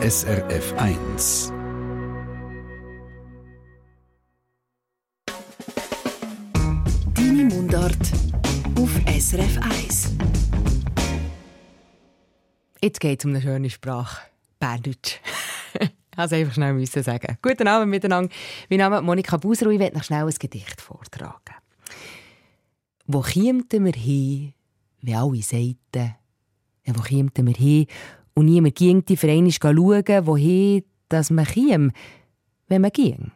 [0.00, 1.52] SRF 1.
[7.14, 7.96] Deine Mundart
[8.78, 10.12] auf SRF 1.
[12.80, 14.28] Jetzt geht es um eine schöne Sprache.
[14.60, 15.18] Berndeutsch.
[16.14, 17.36] Also einfach schnell müssen sagen.
[17.42, 18.32] Guten Abend miteinander.
[18.70, 21.56] Mein Name ist Monika Buser und ich werde noch schnell ein Gedicht vortragen.
[23.08, 24.54] Wo kämten wir hin,
[25.00, 26.14] wie alle sagten?
[26.86, 27.86] Wo kämten wir hin
[28.38, 31.90] und niemand ging die Vereine schauen, wohin dass man käme,
[32.68, 33.32] wenn man ging?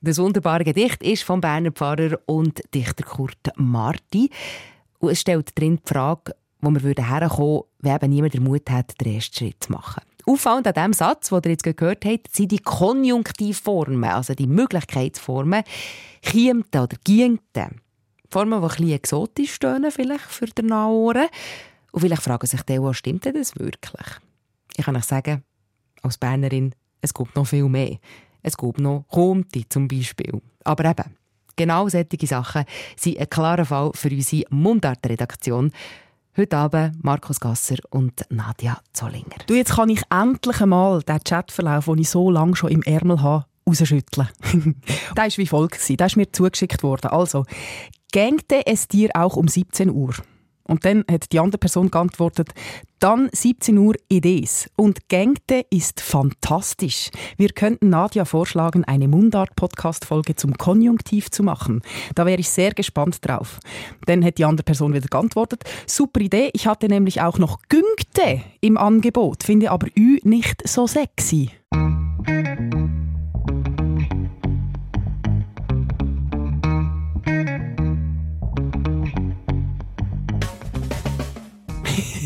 [0.00, 4.28] Das wunderbare Gedicht ist vom Berner Pfarrer und Dichter Kurt Marti.
[4.98, 8.68] Und es stellt drin die Frage, wo wir herkommen würden, wenn eben niemand den Mut
[8.70, 10.02] hat, den ersten Schritt zu machen.
[10.26, 15.62] Auffallend an diesem Satz, den ihr jetzt gehört habt, sind die Konjunktivformen, also die Möglichkeitsformen,
[16.22, 17.68] «chiemte» oder «giengte».
[18.30, 21.28] Formen, die ein bisschen exotisch stehen, vielleicht für die Nahoren.
[21.92, 24.06] Und vielleicht fragen sich die, was stimmt denn das wirklich?
[24.76, 25.42] Ich kann euch sagen,
[26.02, 27.98] als Bernerin, es gibt noch viel mehr.
[28.42, 30.40] Es gibt noch «kommt» zum Beispiel.
[30.64, 31.16] Aber eben,
[31.56, 32.64] genau solche Sachen
[32.96, 35.72] sind ein klarer Fall für unsere Mundart-Redaktion.
[36.36, 39.38] Heute Abend Markus Gasser und Nadja Zollinger.
[39.46, 43.20] Du, jetzt kann ich endlich einmal den Chatverlauf, den ich so lange schon im Ärmel
[43.22, 44.28] habe, rausschütteln.
[45.16, 45.98] der war wie folgt.
[45.98, 47.08] Der ist mir zugeschickt worden.
[47.08, 47.44] Also,
[48.12, 50.14] gängte es dir auch um 17 Uhr?
[50.68, 52.50] Und dann hat die andere Person geantwortet,
[53.00, 54.70] dann 17 Uhr Idees.
[54.76, 57.10] Und Gängte ist fantastisch.
[57.36, 61.82] Wir könnten Nadja vorschlagen, eine Mundart-Podcast-Folge zum Konjunktiv zu machen.
[62.14, 63.60] Da wäre ich sehr gespannt drauf.
[64.06, 68.42] Dann hat die andere Person wieder geantwortet, super Idee, ich hatte nämlich auch noch Güngte
[68.60, 71.50] im Angebot, finde aber Ü nicht so sexy.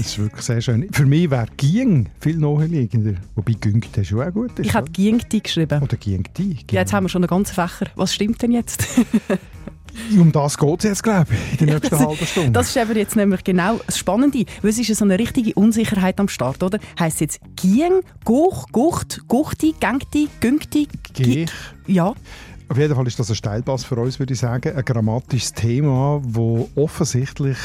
[0.02, 0.88] Das ist wirklich sehr schön.
[0.90, 3.14] Für mich wäre «Gieng» viel naheliegender.
[3.36, 4.58] Wobei «Güngt» ist schon auch gut.
[4.58, 5.80] Ist, ich habe «Giengti» geschrieben.
[5.80, 6.58] Oder «Giengti».
[6.72, 7.86] Ja, jetzt haben wir schon einen ganzen Fächer.
[7.94, 8.84] Was stimmt denn jetzt?
[10.18, 12.50] um das geht es jetzt, glaube ich, in der nächsten halben Stunde.
[12.50, 14.44] Das ist aber jetzt nämlich genau das Spannende.
[14.60, 16.80] Weil es ist so eine richtige Unsicherheit am Start, oder?
[16.98, 20.88] Heißt es jetzt «Gieng», «Guch», «Gucht», «Guchti», «Gängti», «Güngti»?
[21.12, 21.48] «Gich».
[21.86, 22.12] Ja.
[22.68, 24.76] Auf jeden Fall ist das ein Steilpass für uns, würde ich sagen.
[24.76, 27.58] Ein grammatisches Thema, das offensichtlich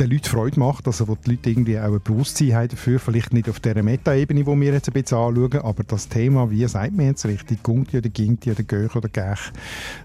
[0.00, 3.32] den Leuten Freude macht, also wo die Leute irgendwie auch ein Bewusstsein haben dafür, vielleicht
[3.32, 6.94] nicht auf der Metaebene, die wir jetzt ein bisschen anschauen, aber das Thema, wie sagt
[6.94, 9.52] man jetzt richtig, Gunti oder Ginti oder Göch oder Gech,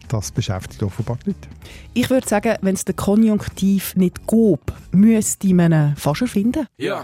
[0.07, 1.47] das beschäftigt offenbar die Leute.
[1.93, 6.67] Ich würde sagen, wenn es den Konjunktiv nicht gab, müsste man ihn fast erfinden.
[6.77, 7.03] Ja.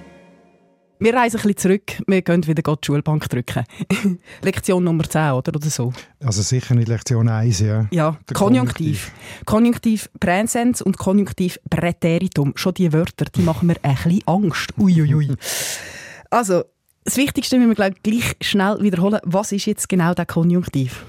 [1.01, 1.97] Wir reisen ein bisschen zurück.
[2.05, 3.63] Wir gehen wieder die Schulbank drücken.
[4.43, 5.55] Lektion Nummer 10, oder?
[5.55, 5.91] oder so.
[6.23, 7.87] Also sicher nicht Lektion 1, ja.
[7.89, 9.11] Ja, Der Konjunktiv.
[9.45, 12.53] Konjunktiv Präsens und Konjunktiv Präteritum.
[12.55, 14.77] Schon die Wörter, die machen mir ein bisschen Angst.
[14.77, 15.35] Uiuiui.
[16.29, 16.65] also,
[17.03, 19.21] das Wichtigste müssen wir gleich, gleich schnell wiederholen.
[19.23, 21.03] Was ist jetzt genau der Konjunktiv?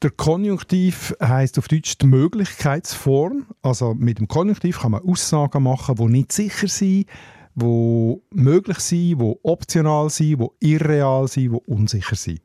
[0.00, 3.48] Der Konjunktiv heißt auf Deutsch die Möglichkeitsform.
[3.60, 7.04] Also mit dem Konjunktiv kann man Aussagen machen, die nicht sicher sind
[7.54, 12.40] die möglich sind, die optional sind, die irreal sind, die unsicher sind.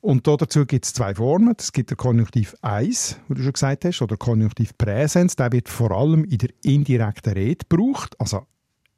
[0.00, 1.54] Und dazu gibt es zwei Formen.
[1.58, 5.36] Es gibt der Konjunktiv 1, wie du schon gesagt hast, oder Konjunktiv Präsens.
[5.36, 8.18] Der wird vor allem in der indirekten Rede gebraucht.
[8.18, 8.46] Also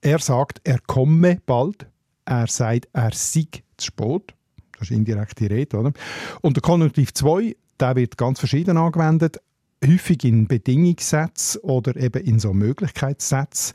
[0.00, 1.86] er sagt, er komme bald.
[2.24, 3.46] Er sagt, er sei
[3.76, 4.34] zu spät.
[4.78, 5.92] Das ist indirekte Rede, oder?
[6.40, 9.40] Und der Konjunktiv 2, der wird ganz verschieden angewendet
[9.86, 13.74] häufig in Bedingungssätzen oder eben in so Möglichkeitssätzen.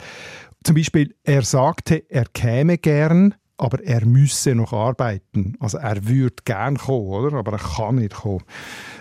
[0.64, 5.56] Zum Beispiel, er sagte, er käme gern, aber er müsse noch arbeiten.
[5.60, 7.38] Also er würde gern kommen, oder?
[7.38, 8.44] aber er kann nicht kommen.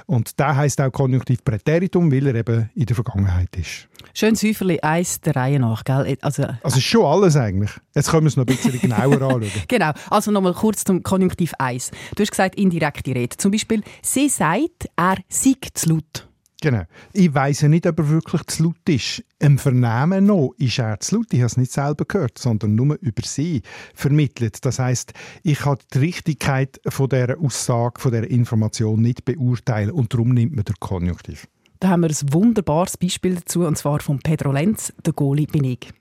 [0.07, 3.89] Und da heißt auch Konjunktiv Präteritum, weil er eben in der Vergangenheit ist.
[4.15, 6.17] Schön Säuferli, eins der Reihe nach, gell?
[6.23, 7.71] Also, also ist schon alles eigentlich.
[7.95, 9.51] Jetzt können wir es noch ein bisschen genauer anschauen.
[9.69, 11.91] genau, also nochmal kurz zum Konjunktiv 1.
[12.17, 13.37] Du hast gesagt, indirekte Rede.
[13.37, 16.28] Zum Beispiel, sie sagt, er sei zu laut.
[16.61, 16.83] Genau.
[17.13, 19.23] Ich weiss ja nicht, ob er wirklich zu laut ist.
[19.39, 21.27] Im Vernehmen noch ist er zu laut.
[21.33, 23.63] Ich habe es nicht selber gehört, sondern nur über sie
[23.95, 24.65] vermittelt.
[24.65, 25.13] Das heißt,
[25.45, 30.57] ich kann die Richtigkeit von dieser Aussage, von dieser Information nicht beurteilen und darum nimmt
[30.57, 31.47] man den Konjunktiv.
[31.79, 35.63] Da haben wir ein wunderbares Beispiel dazu, und zwar von Pedro Lenz, der Goalie bin
[35.63, 35.93] ich.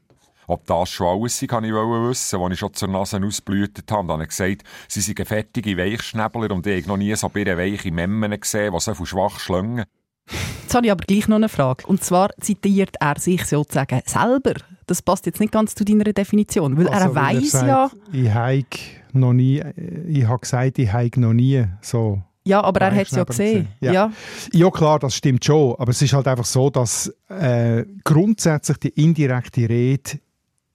[0.47, 4.07] Ob das schon alles ist, kann ich wissen, als ich schon zur Nase ausblühtet habe.
[4.07, 7.57] Dann habe ich gesagt, sie sind fertige Weichschnäbler und ich habe noch nie so eine
[7.57, 9.83] weiche Memmen gesehen, die so viel schwach schlängen.
[10.63, 11.85] Jetzt habe ich aber gleich noch eine Frage.
[11.87, 14.53] Und zwar zitiert er sich sozusagen selber.
[14.85, 17.91] Das passt jetzt nicht ganz zu deiner Definition, weil Also, er weiß ja...
[18.11, 18.65] Ich habe
[19.13, 19.63] noch nie,
[20.07, 23.67] ich habe gesagt, ich habe noch nie so Ja, aber er hat es ja gesehen.
[23.79, 23.91] Ja.
[23.91, 24.11] Ja.
[24.53, 28.89] Ja klar, das stimmt schon, aber es ist halt einfach so, dass äh, grundsätzlich die
[28.89, 30.19] indirekte Rede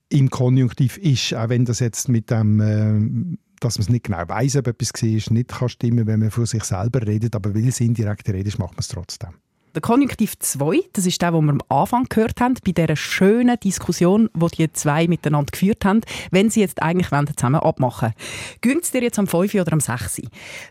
[0.09, 4.23] im Konjunktiv ist, auch wenn das jetzt mit dem, äh, dass man es nicht genau
[4.27, 7.67] weiß, ob etwas war, nicht kann stimmen, wenn man von sich selber redet, aber weil
[7.67, 9.29] es indirekte Rede ist, macht man es trotzdem.
[9.73, 13.59] Der Konjunktiv 2, das ist der, den wir am Anfang gehört haben, bei dieser schönen
[13.59, 18.13] Diskussion, die die zwei miteinander geführt haben, wenn sie jetzt eigentlich wollen, zusammen abmachen
[18.61, 18.79] wollen.
[18.83, 20.21] es dir jetzt am 5 oder am 6?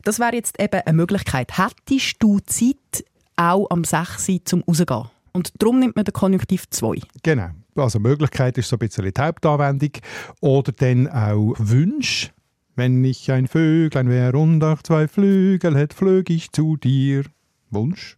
[0.05, 1.59] Das wäre jetzt eben eine Möglichkeit.
[1.59, 3.05] Hättest du Zeit,
[3.35, 5.09] auch am 6 zum rausgehen?
[5.33, 7.01] Und darum nimmt man den Konjunktiv 2.
[7.23, 7.49] Genau.
[7.75, 9.93] Also Möglichkeit ist so ein bisschen die Hauptanwendung.
[10.41, 12.32] Oder dann auch Wünsch.
[12.75, 17.25] Wenn ich ein Vöglein wäre und auch zwei Flügel hätte, flög ich zu dir.
[17.71, 18.17] Wunsch,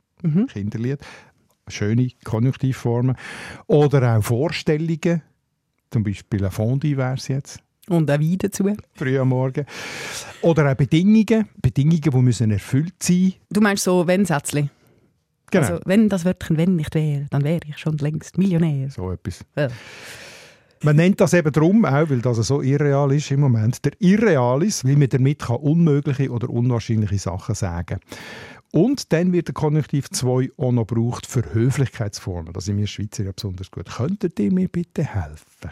[0.52, 1.00] Kinderlied.
[1.68, 3.16] Schöne Konjunktivformen.
[3.66, 5.22] Oder auch Vorstellungen.
[5.90, 7.60] Zum Beispiel ein Fondue wäre es jetzt.
[7.88, 8.70] Und auch Wein dazu.
[8.94, 9.66] Früh am Morgen.
[10.42, 11.48] Oder auch Bedingungen.
[11.60, 14.70] Bedingungen, die müssen erfüllt sein Du meinst so Wenn-Sätzchen?
[15.50, 15.66] Genau.
[15.66, 18.90] Also, wenn das Wörtchen Wenn nicht wäre, dann wäre ich schon längst Millionär.
[18.90, 19.44] so etwas.
[19.56, 19.68] Ja.
[20.84, 24.84] Man nennt das eben darum, auch weil das so irreal ist im Moment, der Irrealis,
[24.84, 28.00] weil man damit kann unmögliche oder unwahrscheinliche Sachen sagen
[28.70, 32.52] Und dann wird der Konjunktiv 2 auch noch gebraucht für Höflichkeitsformen.
[32.52, 33.86] Das sind wir Schweizer ja besonders gut.
[33.86, 35.70] Könntet ihr mir bitte helfen?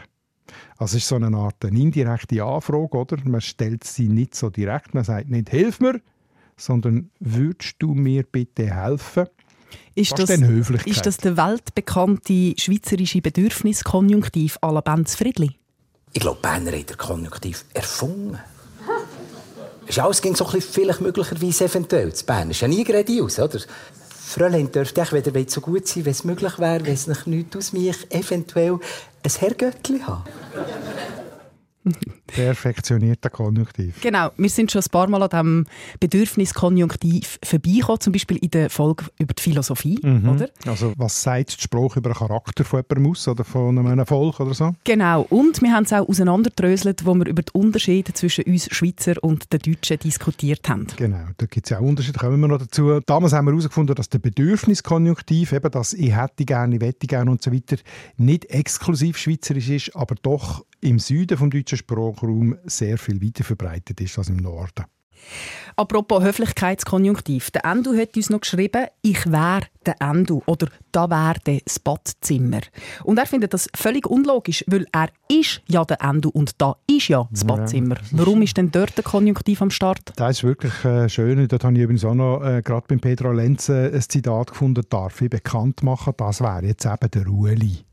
[0.77, 3.17] Also ist so eine Art eine indirekte Anfrage, oder?
[3.23, 6.01] Man stellt sie nicht so direkt, man sagt nicht «Hilf mir»,
[6.57, 9.27] sondern «Würdest du mir bitte helfen?»
[9.95, 10.39] Ist Das das,
[10.85, 15.57] ist das der weltbekannte schweizerische Bedürfniskonjunktiv à la Benz Friedli?
[16.13, 18.39] Ich glaube, Berner hat den Konjunktiv erfunden.
[19.87, 22.13] Ist alles ging so ein bisschen vielleicht möglicherweise eventuell.
[22.13, 23.59] zu Bern ist ja nie geradeaus, oder?
[24.07, 27.27] Fräulein dürfte ich, wenn ihr so gut sein wenn es möglich wäre, wenn es nicht
[27.27, 28.79] nichts aus mich eventuell
[29.23, 30.23] ein Herrgöttli haben.
[32.33, 34.01] Perfektionierter Konjunktiv.
[34.01, 35.65] Genau, wir sind schon ein paar Mal an diesem
[35.99, 40.29] Bedürfniskonjunktiv vorbeigekommen, zum Beispiel in der Folge über die Philosophie, Mhm.
[40.29, 40.49] oder?
[40.65, 44.39] Also was sagt der Spruch über den Charakter von jemandem aus oder von einem Volk
[44.39, 44.71] oder so?
[44.83, 49.13] Genau, und wir haben es auch auseinanderdröselt, wo wir über die Unterschiede zwischen uns Schweizer
[49.21, 50.87] und den Deutschen diskutiert haben.
[50.95, 52.99] Genau, da gibt es ja auch Unterschiede, kommen wir noch dazu.
[53.05, 57.29] Damals haben wir herausgefunden, dass der Bedürfniskonjunktiv, eben das «ich hätte gerne», «ich wette gerne»
[57.31, 57.77] und so weiter,
[58.17, 64.01] nicht exklusiv schweizerisch ist, aber doch im Süden vom deutschen Sprachraum sehr viel weiter verbreitet
[64.01, 64.85] ist als im Norden.
[65.75, 67.49] Apropos Höflichkeitskonjunktiv.
[67.51, 72.61] Der Endu hat uns noch geschrieben, ich wäre der Endu oder da wäre das Badzimmer.
[73.03, 77.07] Und er findet das völlig unlogisch, weil er ist ja der Endu und da ist
[77.07, 77.95] ja das Badzimmer.
[78.11, 80.13] Warum ist denn dort der Konjunktiv am Start?
[80.15, 81.47] Das ist wirklich äh, schön.
[81.47, 85.21] Dort habe ich übrigens auch noch äh, gerade beim Pedro Lenze ein Zitat gefunden, darf
[85.21, 87.83] ich bekannt machen, das wäre jetzt eben der Ueli.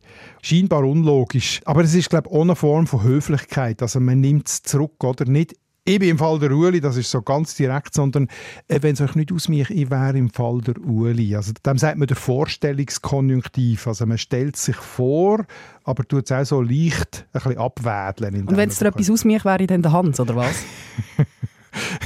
[0.43, 3.83] Scheinbar unlogisch, aber es ist glaube ich eine Form von Höflichkeit.
[3.83, 5.55] Also man nimmt es zurück, oder nicht
[5.85, 8.29] ich bin im Fall der Ueli, das ist so ganz direkt, sondern
[8.69, 11.35] äh, wenn es euch nicht ausmacht, ich wäre im Fall der Ueli.
[11.35, 13.87] Also dem sagt man der Vorstellungskonjunktiv.
[13.87, 15.45] Also man stellt sich vor,
[15.85, 18.47] aber tut es auch so leicht ein bisschen abwädeln.
[18.47, 20.63] Und wenn es dir etwas ausmacht, wäre ich dann der Hans, oder was?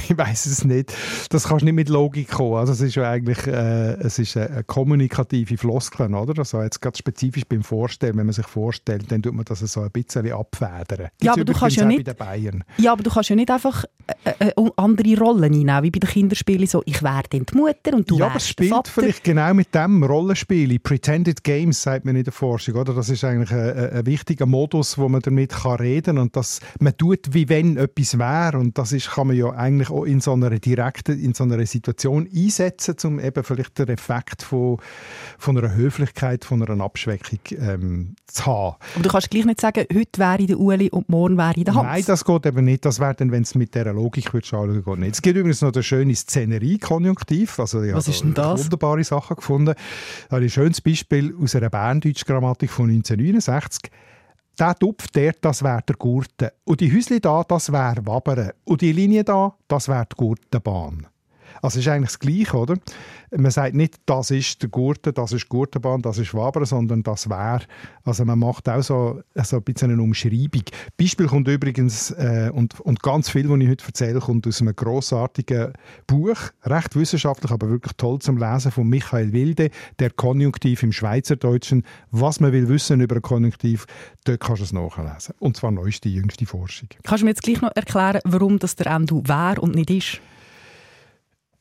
[0.09, 0.93] ich weiß es nicht.
[1.29, 2.55] Das kannst du nicht mit Logik kommen.
[2.55, 6.39] Also es ist ja eigentlich äh, es ist eine, kommunikative Floskel, oder?
[6.39, 9.81] Also jetzt ganz spezifisch beim Vorstellen, wenn man sich vorstellt, dann tut man das so
[9.81, 10.85] ein bisschen abfedern.
[10.85, 12.63] Gibt's Ja, aber du kannst ja nicht- bei den Bayern.
[12.77, 13.85] Ja, aber du kannst ja nicht einfach
[14.23, 18.09] äh, äh, andere Rollen einnehmen, wie bei den Kinderspielen so, ich dann die Mutter und
[18.09, 18.91] du ja, aber es spielt Vater.
[18.91, 20.77] vielleicht genau mit dem Rollenspiel.
[20.79, 22.93] Pretended Games sagt man in der Forschung, oder?
[22.93, 26.59] Das ist eigentlich ein, ein, ein wichtiger Modus, wo man damit kann reden und dass
[26.79, 30.19] man tut, wie wenn etwas wäre und das ist, kann man ja eigentlich auch in
[30.19, 34.77] so einer direkten, in so einer Situation einsetzen, um eben vielleicht den Effekt von,
[35.37, 38.75] von einer Höflichkeit, von einer Abschwächung ähm, zu haben.
[38.95, 41.63] Aber du kannst gleich nicht sagen, heute wäre ich der Uli und morgen wäre ich
[41.63, 41.85] der Hans.
[41.85, 42.85] Nein, das geht eben nicht.
[42.85, 45.15] Das wäre dann, wenn es mit dieser Logik würdest anschauen geht nicht.
[45.15, 47.59] Es gibt übrigens noch eine schöne Szenerie-Konjunktiv.
[47.59, 48.63] Also, ich Was ist denn da das?
[48.65, 49.75] Wunderbare Sachen gefunden.
[50.29, 53.91] Da habe ich ein schönes Beispiel aus einer Berndeutsch-Grammatik von 1969.
[54.57, 56.49] Der Tupf dort, das wäre der Gurten.
[56.63, 58.51] Und die Häusli da, das wäre Wabern.
[58.63, 61.07] Und die Linie da, das wäre die Gurtenbahn.
[61.61, 62.75] Also es ist eigentlich das Gleiche, oder?
[63.31, 67.29] Man sagt nicht, das ist der Gurte, das ist Gurtenbahn, das ist Wabern, sondern das
[67.29, 67.61] wäre.
[68.03, 70.63] Also man macht auch so, so ein bisschen eine Umschreibung.
[70.97, 74.75] Beispiel kommt übrigens, äh, und, und ganz viel, was ich heute erzähle, kommt aus einem
[74.75, 75.73] grossartigen
[76.07, 79.69] Buch, recht wissenschaftlich, aber wirklich toll zum Lesen, von Michael Wilde,
[79.99, 81.83] «Der Konjunktiv im Schweizerdeutschen».
[82.11, 83.85] Was man will wissen über ein Konjunktiv,
[84.23, 85.35] dort kannst du es nachlesen.
[85.39, 86.89] Und zwar neueste, jüngste Forschung.
[87.03, 90.21] Kannst du mir jetzt gleich noch erklären, warum das der Endu wäre und nicht ist?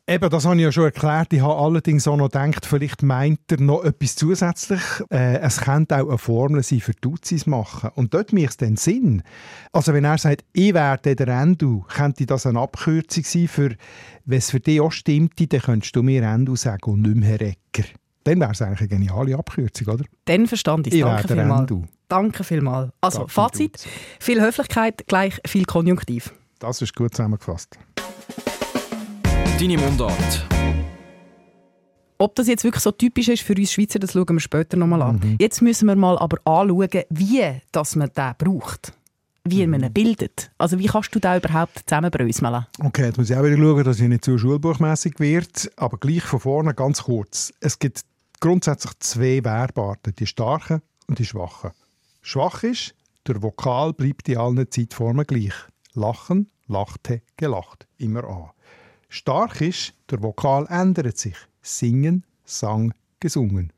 [0.06, 1.32] Eben, das habe ich ja schon erklärt.
[1.32, 4.82] Ich habe allerdings auch noch gedacht, vielleicht meint er noch etwas zusätzlich.
[5.10, 7.90] Äh, es könnte auch eine Formel sein für Duzis machen.
[7.94, 9.22] Und dort macht es dann Sinn.
[9.72, 13.76] Also wenn er sagt, ich werde der Endu, könnte das eine Abkürzung sein für,
[14.26, 17.30] wenn es für dich auch stimmt, dann könntest du mir Endu sagen und nicht mehr
[17.30, 17.88] Herr Ecker.
[18.24, 20.04] Dann wäre es eigentlich eine geniale Abkürzung, oder?
[20.26, 21.00] Dann verstand ich es.
[21.00, 21.72] Danke vielmals.
[22.08, 22.92] Danke vielmals.
[23.00, 23.88] Also, Danke, Fazit.
[24.20, 26.34] Viel Höflichkeit gleich viel Konjunktiv.
[26.58, 27.78] Das ist gut zusammengefasst.
[29.64, 30.46] Deine Mundart.
[32.18, 35.00] Ob das jetzt wirklich so typisch ist für uns Schweizer, das schauen wir später nochmal
[35.00, 35.38] an.
[35.40, 38.92] Jetzt müssen wir mal aber anschauen, wie dass man den braucht.
[39.42, 40.50] Wie man ihn bildet.
[40.58, 42.66] Also wie kannst du da überhaupt zusammenbröseln?
[42.78, 46.24] Okay, jetzt muss ich auch wieder schauen, dass ich nicht zu schulbuchmässig wird, aber gleich
[46.24, 47.50] von vorne ganz kurz.
[47.60, 48.02] Es gibt
[48.40, 51.70] grundsätzlich zwei Verbarten, die starken und die schwachen.
[52.20, 52.94] Schwach ist,
[53.26, 55.54] der Vokal bleibt in allen Zeitformen gleich.
[55.94, 58.53] Lachen, lachte, gelacht, immer an.
[59.14, 61.36] Stark ist, der Vokal ändert sich.
[61.62, 63.72] Singen, sang, gesungen.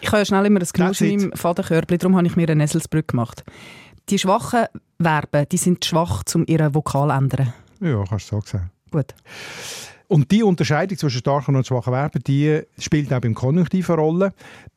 [0.00, 1.12] Ich ja schnell immer das That's it.
[1.12, 3.44] in meinem Vaterkörbli, darum habe ich mir eine Eselsbrücke gemacht.
[4.08, 4.64] Die schwachen
[4.98, 7.52] Verben, die sind schwach, um ihren Vokal zu ändern.
[7.82, 8.70] Ja, kannst du so sagen.
[8.90, 9.14] Gut.
[10.08, 14.32] Und die Unterscheidung zwischen starken und schwachen Verben, die spielt auch beim Konjunktiv eine Rolle.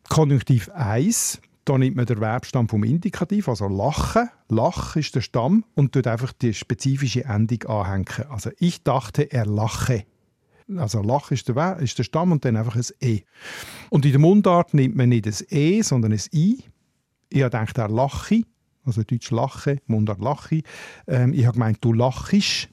[0.09, 4.29] Konjunktiv 1, da nimmt man den Verbstamm vom Indikativ, also lachen.
[4.49, 8.05] Lach ist der Stamm und tut einfach die spezifische Endung anhängen.
[8.29, 10.05] Also ich dachte, er lache.
[10.75, 13.21] Also Lach ist der, ist der Stamm und dann einfach ein E.
[13.89, 16.63] Und in der Mundart nimmt man nicht ein E, sondern ein I.
[17.29, 18.43] Ich habe gedacht, er lache.
[18.85, 20.61] Also Deutsch lache, Mundart lache.
[21.07, 22.69] Ähm, ich habe gemeint, du lachst.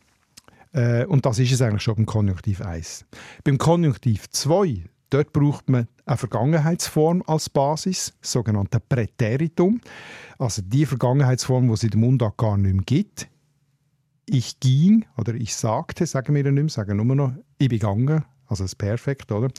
[0.73, 3.07] Äh, und das ist es eigentlich schon beim Konjunktiv 1.
[3.45, 9.81] Beim Konjunktiv 2, dort braucht man eine Vergangenheitsform als Basis, sogenannte Präteritum.
[10.39, 13.29] Also die Vergangenheitsform, die es in der Mundart gar nicht mehr gibt.
[14.27, 17.79] Ich ging oder ich sagte, sagen wir ja nicht mehr, sagen nur noch, ich bin
[17.79, 19.51] gegangen, also das Perfekt, oder?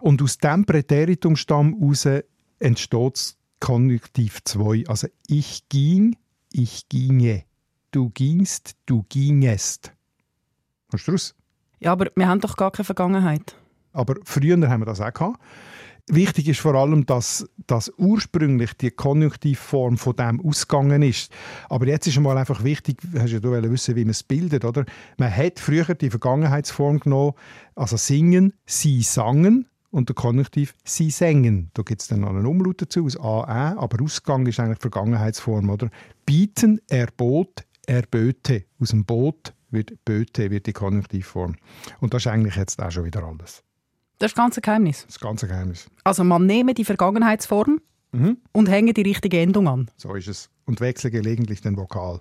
[0.00, 2.06] Und aus diesem Präteritumstamm heraus
[2.58, 4.84] entsteht das Konjunktiv 2.
[4.88, 6.16] Also ich ging,
[6.52, 7.44] ich ginge.
[7.90, 9.92] Du gingst, du gingest.
[10.92, 11.34] Hast du raus?
[11.78, 13.56] Ja, aber wir haben doch gar keine Vergangenheit.
[13.92, 15.40] Aber früher haben wir das auch gehabt.
[16.08, 21.32] Wichtig ist vor allem, dass, dass ursprünglich die Konjunktivform von dem ausgegangen ist.
[21.68, 24.64] Aber jetzt ist mal einfach wichtig, hast ja du wollen wissen, wie man es bildet,
[24.64, 24.84] oder?
[25.16, 27.34] Man hat früher die Vergangenheitsform genommen,
[27.76, 31.70] also singen, sie sangen und der Konjunktiv sie sängen.
[31.74, 34.80] Da gibt es dann noch einen Umlaut dazu, aus A, Ä, aber Ausgang ist eigentlich
[34.80, 35.88] Vergangenheitsform, oder?
[36.26, 38.64] Bieten, er bot, er böte.
[38.80, 41.54] Aus dem Boot wird böte, wird die Konjunktivform.
[42.00, 43.62] Und das ist eigentlich jetzt auch schon wieder alles.
[44.18, 45.04] Das ist ganz ein Geheimnis.
[45.06, 45.86] Das ganze Geheimnis.
[46.04, 47.80] Also man nehme die Vergangenheitsform
[48.14, 48.36] Mhm.
[48.52, 49.90] und hänge die richtige Endung an.
[49.96, 50.50] So ist es.
[50.66, 52.18] Und wechsle gelegentlich den Vokal.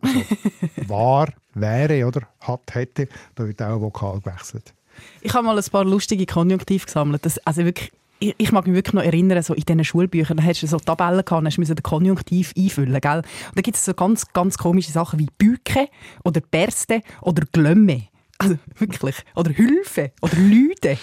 [0.00, 0.20] Also,
[0.88, 4.74] war, wäre oder hat, hätte, da wird auch ein Vokal gewechselt.
[5.20, 7.24] Ich habe mal ein paar lustige Konjunktive gesammelt.
[7.24, 10.42] Das, also wirklich, ich, ich mag mich wirklich noch erinnern, so in diesen Schulbüchern, da
[10.42, 13.18] hast du so Tabellen gehabt, hast du den Konjunktiv einfüllen, gell?
[13.18, 15.88] Und da gibt es so ganz, ganz komische Sachen wie Büke
[16.24, 18.08] oder Berste oder Glömme.
[18.42, 19.16] Also wirklich.
[19.36, 20.98] Oder Hülfe oder Lüde.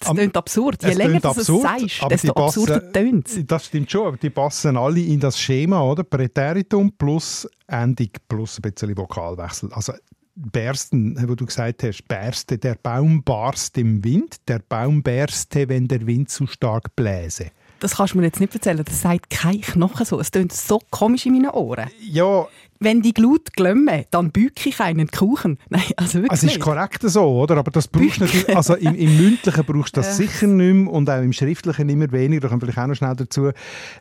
[0.00, 0.82] Das klingt absurd.
[0.82, 3.46] Je länger du es sagst, desto passen- absurder tönt es.
[3.46, 6.04] Das stimmt schon, aber die passen alle in das Schema, oder?
[6.04, 9.70] Präteritum plus Endung plus ein bisschen Vokalwechsel.
[9.72, 9.92] Also
[10.34, 15.86] Bersten, wo du gesagt hast, berste, der Baum barst im Wind, der Baum berste, wenn
[15.86, 17.50] der Wind zu stark bläse.
[17.80, 18.82] Das kannst du mir jetzt nicht erzählen.
[18.84, 20.20] Das sagt kein Knochen so.
[20.20, 21.88] Es tönt so komisch in meinen Ohren.
[22.00, 22.46] Ja,
[22.78, 25.58] Wenn die Glut glömme, dann bücke ich einen Kuchen.
[25.68, 26.60] Nein, also wirklich Also es ist nicht.
[26.64, 27.56] korrekt so, oder?
[27.58, 30.26] Aber das brauchst du natürlich, also im, im Mündlichen brauchst du das Ja.
[30.26, 32.40] sicher nicht mehr und auch im Schriftlichen immer weniger.
[32.42, 33.50] Da kommen vielleicht auch noch schnell dazu.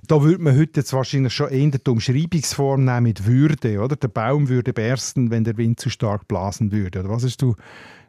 [0.08, 3.96] Da würde man heute jetzt wahrscheinlich schon eher die Umschreibungsform nehmen mit Würde, oder?
[3.96, 7.00] Der Baum würde bersten, wenn der Wind zu stark blasen würde.
[7.02, 7.56] Oder was hast du?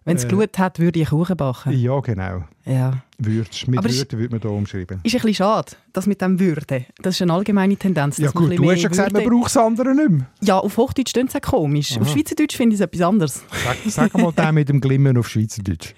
[0.04, 1.72] Wenn es Äh, Glut hat, würde ich Kuchen backen.
[1.78, 2.44] Ja, genau.
[2.64, 3.02] Ja.
[3.18, 3.68] Würdest.
[3.68, 5.00] Mit Aber Würde würde man da umschreiben.
[5.02, 6.86] Ist ein bisschen schade, das mit dem Würde.
[7.02, 8.16] Das ist eine allgemeine Tendenz.
[8.16, 10.26] Ja gut, du hast ja gesagt, man braucht es andere nicht mehr.
[10.40, 11.98] Ja, auf Hochdeutsch klingt es auch komisch.
[11.98, 13.42] Auf Schweizerdeutsch finde ich es etwas anderes.
[13.64, 15.94] Sag, sag mal den mit dem Glimmen auf Schweizerdeutsch.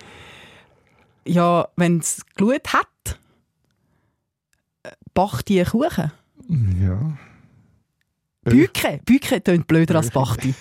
[1.24, 3.18] Ja, wenn es Glut hat,
[4.82, 6.10] äh, backt die einen Kuchen.
[6.82, 7.16] Ja.
[8.44, 9.00] Büke.
[9.04, 10.54] Büke tönt blöder als Bachti.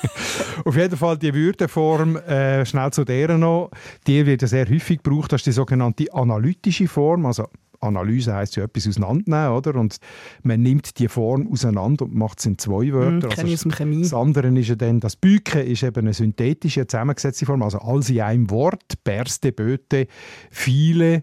[0.64, 3.70] Auf jeden Fall die Würdeform, äh, schnell zu der noch,
[4.06, 7.48] die wird ja sehr häufig gebraucht, das ist die sogenannte analytische Form, also
[7.80, 9.74] Analyse heisst ja etwas auseinandernehmen, oder?
[9.76, 9.98] Und
[10.42, 13.28] man nimmt die Form auseinander und macht es in zwei Wörter.
[13.28, 14.02] Mm, also, Chemie.
[14.02, 18.10] Das andere ist ja dann, das Büke ist eben eine synthetische, zusammengesetzte Form, also alles
[18.10, 20.06] in einem Wort, Berste, Böte,
[20.50, 21.22] viele.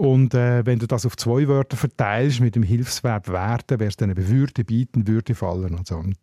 [0.00, 3.98] Und äh, wenn du das auf zwei Wörter verteilst mit dem Hilfsverb werden, wäre es
[3.98, 5.74] dann eben würde, bieten, würde fallen.
[5.74, 5.96] Und so.
[5.96, 6.16] Und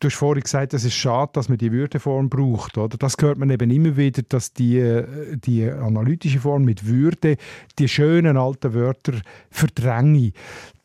[0.00, 2.76] Du hast vorhin gesagt, es ist schade, dass man die Würdeform braucht.
[2.76, 2.96] Oder?
[2.98, 7.36] Das hört man eben immer wieder, dass die, äh, die analytische Form mit Würde
[7.78, 9.12] die schönen alten Wörter
[9.50, 10.32] verdränge.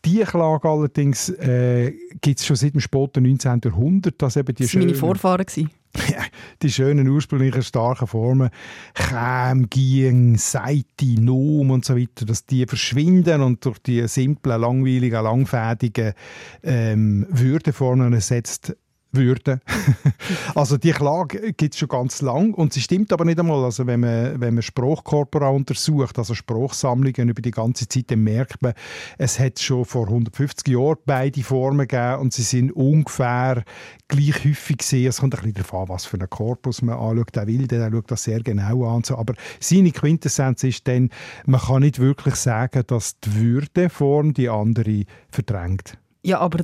[0.06, 3.62] Die Klage allerdings äh, gibt es schon seit dem späten 19.
[3.66, 4.22] Jahrhundert.
[4.22, 5.46] Dass eben die das waren meine Vorfahren.
[6.62, 8.50] Die schönen ursprünglichen starken Formen
[8.94, 15.24] Käm, Gieng, Seite, Nom und so weiter, dass die verschwinden und durch die simplen, langweiligen,
[15.24, 16.14] langfädigen
[16.64, 18.76] ähm, Würdeformen ersetzt
[19.14, 19.62] würde.
[20.56, 23.64] also die Klage gibt es schon ganz lang und sie stimmt aber nicht einmal.
[23.64, 28.62] Also wenn man, wenn man Sprachkorpora untersucht, also Sprachsammlungen über die ganze Zeit, dann merkt
[28.62, 28.74] man,
[29.18, 33.64] es hat schon vor 150 Jahren beide Formen gegeben und sie sind ungefähr
[34.08, 35.08] gleich häufig gesehen.
[35.08, 37.36] Es kommt ein bisschen darauf an, was für einen Korpus man anschaut.
[37.36, 39.04] Der Wilde der schaut das sehr genau an.
[39.04, 39.18] So.
[39.18, 41.10] Aber seine Quintessenz ist dann,
[41.46, 45.98] man kann nicht wirklich sagen, dass die Würdeform die andere verdrängt.
[46.24, 46.62] Ja, aber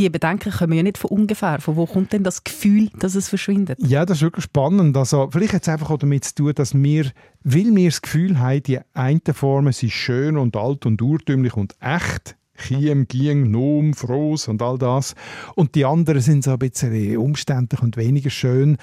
[0.00, 1.60] die Bedenken kommen ja nicht von ungefähr.
[1.60, 3.78] Von wo kommt denn das Gefühl, dass es verschwindet?
[3.82, 4.96] Ja, das ist wirklich spannend.
[4.96, 7.10] Also, vielleicht hat es einfach auch damit zu tun, dass wir,
[7.44, 11.74] weil wir das Gefühl haben, die einen Formen sind schön und alt und urtümlich und
[11.80, 15.14] echt, Chiem, Gieng, Nom, Froß und all das.
[15.54, 18.78] Und die anderen sind so ein bisschen umständlich und weniger schön.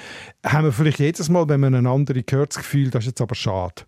[0.46, 3.22] Haben wir vielleicht jedes Mal, wenn man einen anderen hört, das Gefühl, das ist jetzt
[3.22, 3.84] aber schade.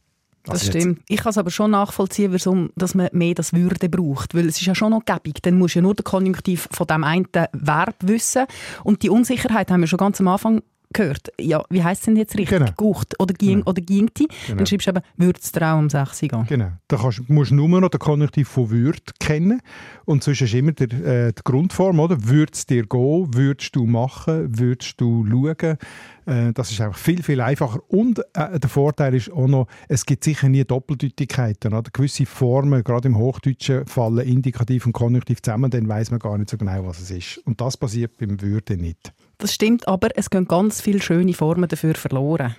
[0.52, 1.02] Das also stimmt.
[1.08, 4.36] Ich kann es aber schon nachvollziehen, warum dass man mehr das Würde braucht.
[4.36, 5.42] Weil es ist ja schon noch gäbig.
[5.42, 8.46] Dann musst du ja nur den Konjunktiv von dem einen Verb wissen.
[8.84, 10.62] Und die Unsicherheit haben wir schon ganz am Anfang
[10.94, 11.32] gehört.
[11.40, 12.58] Ja, wie heißt es denn jetzt richtig?
[12.58, 12.72] Genau.
[12.76, 13.70] Gucht oder ging genau.
[13.70, 14.28] oder gingti.
[14.48, 14.58] Genau.
[14.58, 16.46] Dann schreibst du eben, würde es dir auch um 6 gehen.
[16.48, 16.72] Genau.
[16.88, 19.62] Da kannst, musst du nur noch den Konjunktiv von würde kennen.
[20.06, 22.24] Und sonst ist immer der, äh, die Grundform, oder?
[22.24, 23.28] Würde es dir gehen?
[23.34, 24.58] Würdest du machen?
[24.58, 25.78] Würdest du schauen?
[26.26, 27.82] Äh, das ist einfach viel, viel einfacher.
[27.88, 31.74] Und äh, der Vorteil ist auch noch, es gibt sicher nie Doppeldeutigkeiten.
[31.74, 31.90] Oder?
[31.92, 36.50] Gewisse Formen, gerade im Hochdeutschen, fallen Indikativ und Konjunktiv zusammen, dann weiß man gar nicht
[36.50, 37.38] so genau, was es ist.
[37.46, 39.14] Und das passiert beim Würde nicht.
[39.40, 42.56] Das stimmt, aber es gehen ganz viele schöne Formen dafür verloren.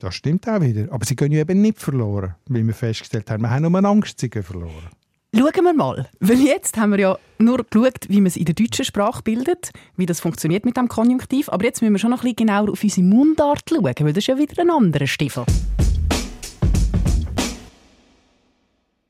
[0.00, 0.92] Das stimmt auch wieder.
[0.92, 3.42] Aber sie gehen ja eben nicht verloren, wie wir festgestellt haben.
[3.42, 4.90] Wir haben nur Angst, sie gehen verloren.
[5.32, 6.08] Schauen wir mal.
[6.18, 9.70] Weil jetzt haben wir ja nur geschaut, wie man es in der deutschen Sprache bildet,
[9.96, 11.48] wie das funktioniert mit dem Konjunktiv.
[11.48, 14.24] Aber jetzt müssen wir schon noch ein bisschen genauer auf unsere Mundart schauen, weil das
[14.24, 15.44] ist ja wieder ein anderer Stiefel.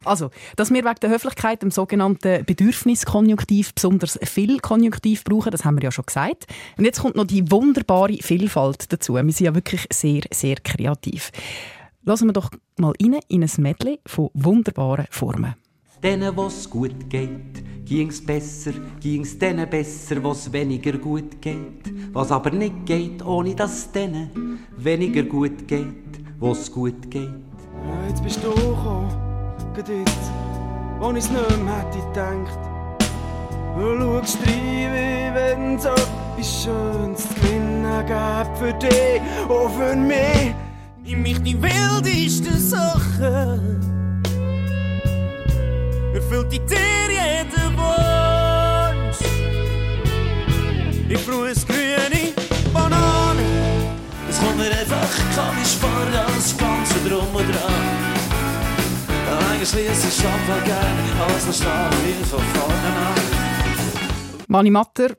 [0.04, 5.76] Also, dass wir wegen der Höflichkeit im sogenannten Bedürfniskonjunktiv besonders viel Konjunktiv brauchen, das haben
[5.76, 6.46] wir ja schon gesagt.
[6.76, 9.14] Und jetzt kommt noch die wunderbare Vielfalt dazu.
[9.14, 11.30] Wir sind ja wirklich sehr, sehr kreativ.
[12.04, 15.54] Lassen wir doch mal rein in ein Medley von wunderbaren Formen.
[16.02, 22.12] Denen, was gut geht, ging's besser, ging's denen besser, was weniger gut geht.
[22.12, 25.86] Was aber nicht geht, ohne dass denen weniger gut geht,
[26.40, 27.28] was gut geht.
[27.86, 29.31] Ja, jetzt bist du gekommen
[29.76, 30.30] jetzt,
[30.98, 32.58] wo ich's nicht mehr hätte gedacht.
[33.76, 39.96] Du schaust rein, wie wenn es etwas Schönes zu gewinnen gäbe für dich und für
[39.96, 40.54] mich.
[41.04, 44.20] Nimm mich die wildesten Sachen,
[46.14, 49.18] erfüllt die dir jeden Wunsch.
[51.08, 52.32] Ich brauche es grüne
[52.72, 53.42] Banane,
[54.30, 55.90] es kommt mir einfach komisch vor,
[56.34, 58.11] als Ganze drum und dran.
[59.62, 63.14] Ich schon gerne, alles verstehe von vorne an.
[64.48, 65.14] Mani Matter,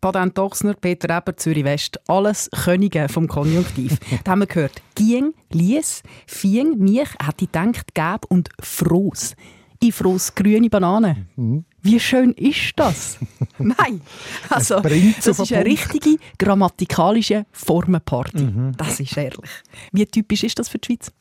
[0.00, 2.00] Patent Dochsner, Peter Eber, Zürich West.
[2.08, 3.98] Alles Könige vom Konjunktiv.
[4.24, 9.36] da haben wir gehört, Gieng, Lies, Fieng, mich, hätte ich gedacht, Gäb und Froß.
[9.78, 11.26] Ich froß grüne Banane.
[11.36, 11.64] Mhm.
[11.82, 13.18] Wie schön ist das?
[13.58, 14.00] Nein,
[14.48, 18.42] also das ist eine richtige grammatikalische Formenparty.
[18.42, 18.72] Mhm.
[18.76, 19.50] Das ist ehrlich.
[19.92, 21.12] Wie typisch ist das für die Schweiz?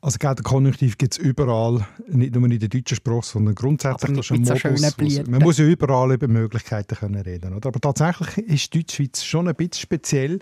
[0.00, 4.04] Also der Konjunktiv gibt es überall, nicht nur in der deutschen Sprache, sondern grundsätzlich.
[4.04, 7.68] Aber mit so schönen Man muss ja überall über Möglichkeiten können reden oder?
[7.68, 10.38] Aber tatsächlich ist die Deutschschweiz schon ein bisschen speziell.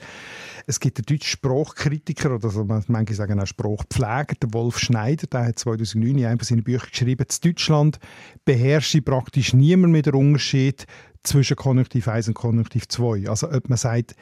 [0.67, 5.47] Es gibt einen deutschen Sprachkritiker, oder also manche sagen auch Sprachpfleger, der Wolf Schneider, der
[5.47, 7.99] hat 2009 in einem seiner Bücher geschrieben, in Deutschland
[8.45, 10.87] beherrsche praktisch niemand mehr den Unterschied
[11.23, 13.29] zwischen Konjunktiv 1 und Konjunktiv 2.
[13.29, 14.17] Also ob man sagt,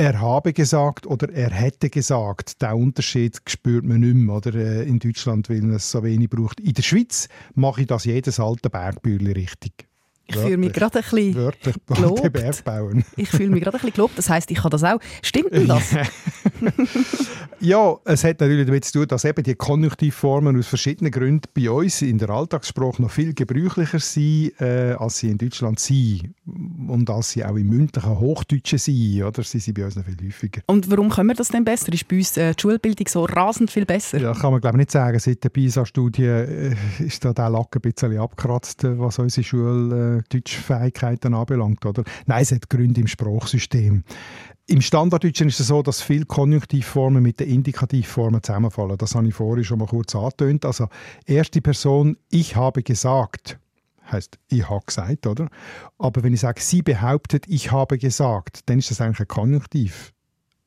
[0.00, 2.62] er habe gesagt oder er hätte gesagt.
[2.62, 6.30] Den Unterschied spürt man nicht mehr oder, äh, in Deutschland, weil man es so wenig
[6.30, 6.58] braucht.
[6.58, 9.89] In der Schweiz mache ich das jedes alte Bergbühli richtig.
[10.30, 12.64] Ich fühle mich gerade ein bisschen Wörtlich gelobt.
[12.64, 13.04] Bauen.
[13.16, 14.18] Ich fühle mich gerade ein bisschen gelobt.
[14.18, 15.00] Das heisst, ich kann das auch.
[15.22, 15.94] Stimmt denn das?
[17.62, 21.70] Ja, es hat natürlich damit zu tun, dass eben die Konjunktivformen aus verschiedenen Gründen bei
[21.70, 26.34] uns in der Alltagssprache noch viel gebräuchlicher sind, äh, als sie in Deutschland sind.
[26.46, 29.42] Und als sie auch im mündlichen Hochdeutschen sind, oder?
[29.42, 30.62] Sie sind bei uns noch viel häufiger.
[30.66, 31.92] Und warum können wir das denn besser?
[31.92, 34.18] Ist bei uns äh, die Schulbildung so rasend viel besser?
[34.18, 35.18] Ja, kann man glaube ich nicht sagen.
[35.18, 41.34] Seit der PISA-Studie äh, ist da der Lack ein bisschen abgekratzt, äh, was unsere Schul-Deutschfähigkeiten
[41.34, 42.04] anbelangt, oder?
[42.26, 44.04] Nein, es hat Gründe im Sprachsystem.
[44.66, 48.96] Im Standarddeutschen ist es so, dass viele Konjunktivformen mit den Indikativformen zusammenfallen.
[48.98, 50.64] Das habe ich vorhin schon mal kurz angetönt.
[50.64, 50.88] Also
[51.26, 53.58] erste Person, ich habe gesagt,
[54.10, 55.48] heißt ich habe gesagt, oder?
[55.98, 60.12] Aber wenn ich sage, sie behauptet, ich habe gesagt, dann ist das eigentlich ein Konjunktiv.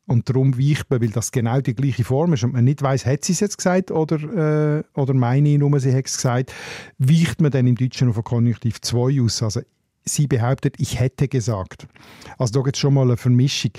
[0.05, 3.05] Und darum weicht man, weil das genau die gleiche Form ist und man nicht weiß,
[3.05, 6.53] hat sie es jetzt gesagt oder, äh, oder meine ich nur, sie hat es gesagt,
[6.97, 9.41] weicht man dann im Deutschen auf ein Konjunktiv 2 aus.
[9.41, 9.61] Also
[10.05, 11.87] sie behauptet, ich hätte gesagt.
[12.37, 13.71] Also da gibt es schon mal eine Vermischung.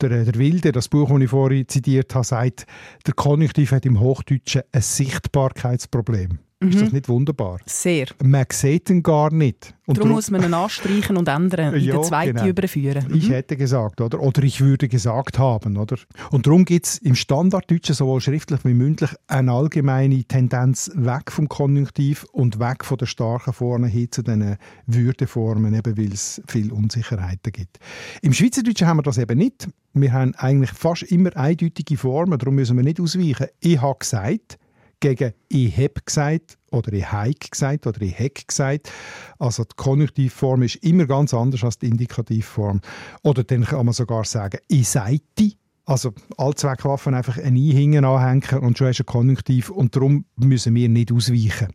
[0.00, 2.66] Der, äh, der Wilde, das Buch, das ich vorhin zitiert habe, sagt,
[3.06, 6.38] der Konjunktiv hat im Hochdeutschen ein Sichtbarkeitsproblem.
[6.68, 7.58] Ist das nicht wunderbar?
[7.66, 8.06] Sehr.
[8.22, 9.74] Man sieht ihn gar nicht.
[9.84, 12.46] Und Darum muss man ihn anstreichen und ändern, in Ja, den zweiten genau.
[12.48, 13.06] überführen.
[13.14, 13.32] Ich Mhm.
[13.32, 14.20] hätte gesagt, oder?
[14.20, 15.96] Oder ich würde gesagt haben, oder?
[16.30, 21.48] Und darum gibt es im Standarddeutschen sowohl schriftlich wie mündlich eine allgemeine Tendenz weg vom
[21.48, 26.72] Konjunktiv und weg von der starken Formen hin zu den Würdeformen, eben weil es viel
[26.72, 27.78] Unsicherheiten gibt.
[28.22, 29.68] Im Schweizerdeutschen haben wir das eben nicht.
[29.94, 33.46] Wir haben eigentlich fast immer eindeutige Formen, darum müssen wir nicht ausweichen.
[33.60, 34.58] Ich habe gesagt,
[35.02, 38.90] gegen ich heb gesagt oder ich heik gesagt oder ich heck gesagt.
[39.38, 42.80] Also die Konjunktivform ist immer ganz anders als die Indikativform.
[43.22, 45.52] Oder dann kann man sogar sagen, ich seite.
[45.84, 50.24] Also Allzweckwaffen einfach ein I hinten anhängen und schon hast du ein Konjunktiv und darum
[50.36, 51.74] müssen wir nicht ausweichen.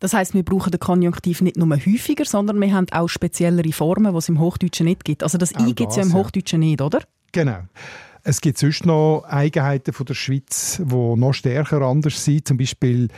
[0.00, 4.12] Das heisst, wir brauchen den Konjunktiv nicht nur häufiger, sondern wir haben auch speziellere Formen,
[4.12, 5.22] die es im Hochdeutschen nicht gibt.
[5.22, 6.14] Also das Auch I gibt es ja im ja.
[6.16, 7.02] Hochdeutschen nicht, oder?
[7.36, 7.58] Genau.
[8.22, 12.48] Es gibt sonst noch Eigenheiten von der Schweiz, die noch stärker anders sind.
[12.48, 13.08] Zum Beispiel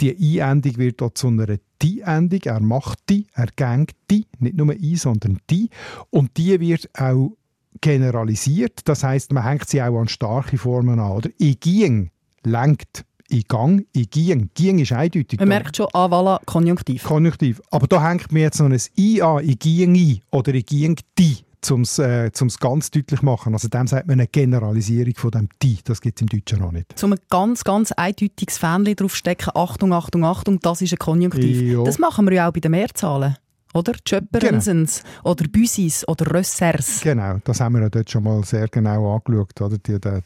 [0.00, 2.40] die I-Endung wird dort zu einer Die-Endung.
[2.46, 5.70] Er macht die, er gängt die, nicht nur I, sondern die.
[6.10, 7.36] Und die wird auch
[7.80, 8.80] generalisiert.
[8.86, 11.12] Das heißt, man hängt sie auch an starke Formen an.
[11.12, 11.30] Oder?
[11.38, 12.10] Ich ging,
[12.42, 13.04] lenkt.
[13.28, 14.50] Ich gang, ich ging.
[14.54, 15.38] Ging ist eindeutig.
[15.38, 17.04] Man merkt schon, ah, voilà, Konjunktiv.
[17.04, 17.62] Konjunktiv.
[17.70, 20.96] Aber da hängt mir jetzt noch ein I an, ich ging ein oder ich ging
[21.16, 21.36] die,
[21.70, 23.52] um es äh, ganz deutlich zu machen.
[23.52, 25.78] Also dem sagt man eine Generalisierung von dem die.
[25.84, 26.98] Das gibt es im Deutschen noch nicht.
[26.98, 31.60] Zum ein ganz, ganz eindeutiges Fähnchen draufstecken, Achtung, Achtung, Achtung, das ist ein Konjunktiv.
[31.60, 31.84] Ja.
[31.84, 33.36] Das machen wir ja auch bei den Mehrzahlen.
[33.72, 33.92] Oder?
[33.92, 37.00] Tschöpperensens oder Büsis oder Rössers.
[37.02, 39.60] Genau, das haben wir ja dort schon mal sehr genau angeschaut.
[39.60, 39.78] Oder?
[39.78, 40.22] Die, der,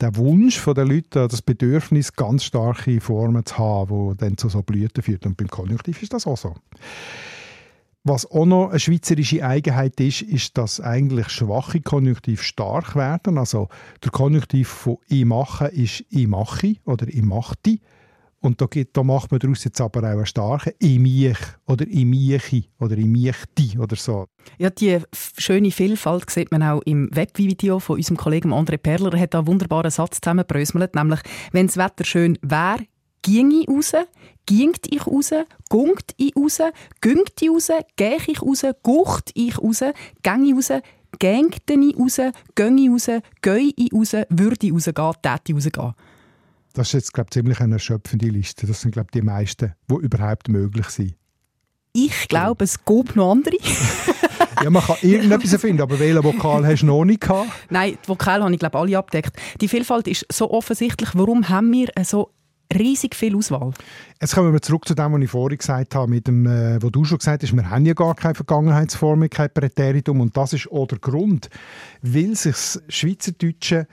[0.00, 4.62] der Wunsch der Leute, das Bedürfnis, ganz starke Formen zu haben, die dann zu so
[4.62, 5.24] Blüten führt.
[5.24, 6.54] Und beim Konjunktiv ist das auch so.
[8.04, 13.38] Was auch noch eine schweizerische Eigenheit ist, ist, dass eigentlich schwache Konjunktiv stark werden.
[13.38, 13.68] Also
[14.02, 17.78] der Konjunktiv von «ich mache» ist «ich mache» oder «ich machte».
[18.40, 21.86] Und da, gibt, da macht man daraus jetzt aber auch einen starken «ich mich» oder
[21.88, 24.26] «ich mieche» oder «ich michte» oder so.
[24.58, 24.98] Ja, die
[25.38, 29.14] schöne Vielfalt sieht man auch im Webvideo von unserem Kollegen André Perler.
[29.14, 31.20] Er hat da einen wunderbaren Satz zusammengebröselt, nämlich
[31.52, 32.84] «Wenn das Wetter schön wäre,
[33.22, 33.92] ging ich raus,
[34.46, 35.30] gingt ich raus,
[35.68, 36.60] gungt ich raus,
[37.00, 39.82] güngt ich raus, gäh ich raus, gucht ich raus,
[40.22, 40.82] gäng ich raus,
[41.18, 42.20] gängte ich raus,
[42.54, 45.94] gäng ich raus, gäu ich raus, würde ich rausgehen, täte ich rausgehen.»
[46.74, 48.66] Das ist jetzt, glaube ich, ziemlich eine erschöpfende Liste.
[48.66, 51.14] Das sind, glaube ich, die meisten, die überhaupt möglich sind.
[51.92, 53.56] Ich glaube, es gibt noch andere.
[54.62, 57.50] Ja, man kann irgendetwas finden, aber welchen Vokal hast du noch nicht gehabt?
[57.68, 59.36] Nein, die Vokale habe ich glaube alle abgedeckt.
[59.60, 61.10] Die Vielfalt ist so offensichtlich.
[61.14, 62.30] Warum haben wir so
[62.74, 63.72] riesig viel Auswahl?
[64.20, 66.90] Jetzt kommen wir zurück zu dem, was ich vorhin gesagt habe, mit dem, äh, wo
[66.90, 70.70] du schon gesagt hast, wir haben ja gar keine Vergangenheitsform, kein Präteritum und das ist
[70.70, 71.48] auch der Grund,
[72.02, 73.86] weil sich das Schweizerdeutsche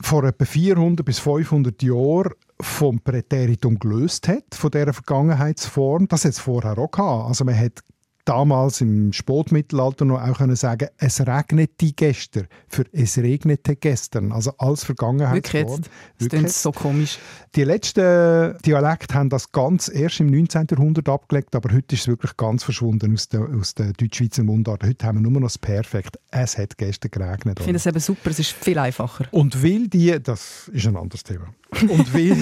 [0.00, 6.08] vor etwa 400 bis 500 Jahren vom Präteritum gelöst hat, von dieser Vergangenheitsform.
[6.08, 7.28] Das hat es vorher auch gehabt.
[7.28, 7.80] Also man hat
[8.24, 14.32] damals im Spätmittelalter noch auch können sagen, es regnete gestern für es regnete gestern.
[14.32, 15.66] Also als Wirklich Vergangenheitsform.
[15.66, 15.90] jetzt?
[16.18, 16.62] Wirklich jetzt.
[16.62, 17.18] so komisch.
[17.54, 20.66] Die letzten Dialekte haben das ganz erst im 19.
[20.70, 24.82] Jahrhundert abgelegt, aber heute ist es wirklich ganz verschwunden aus der, aus der Deutschschweizer Mundart.
[24.84, 26.18] Heute haben wir nur noch das Perfekt.
[26.30, 27.58] Es hat gestern geregnet.
[27.58, 29.26] Ich finde es eben super, es ist viel einfacher.
[29.30, 31.46] Und weil die, das ist ein anderes Thema,
[31.82, 32.36] und weil,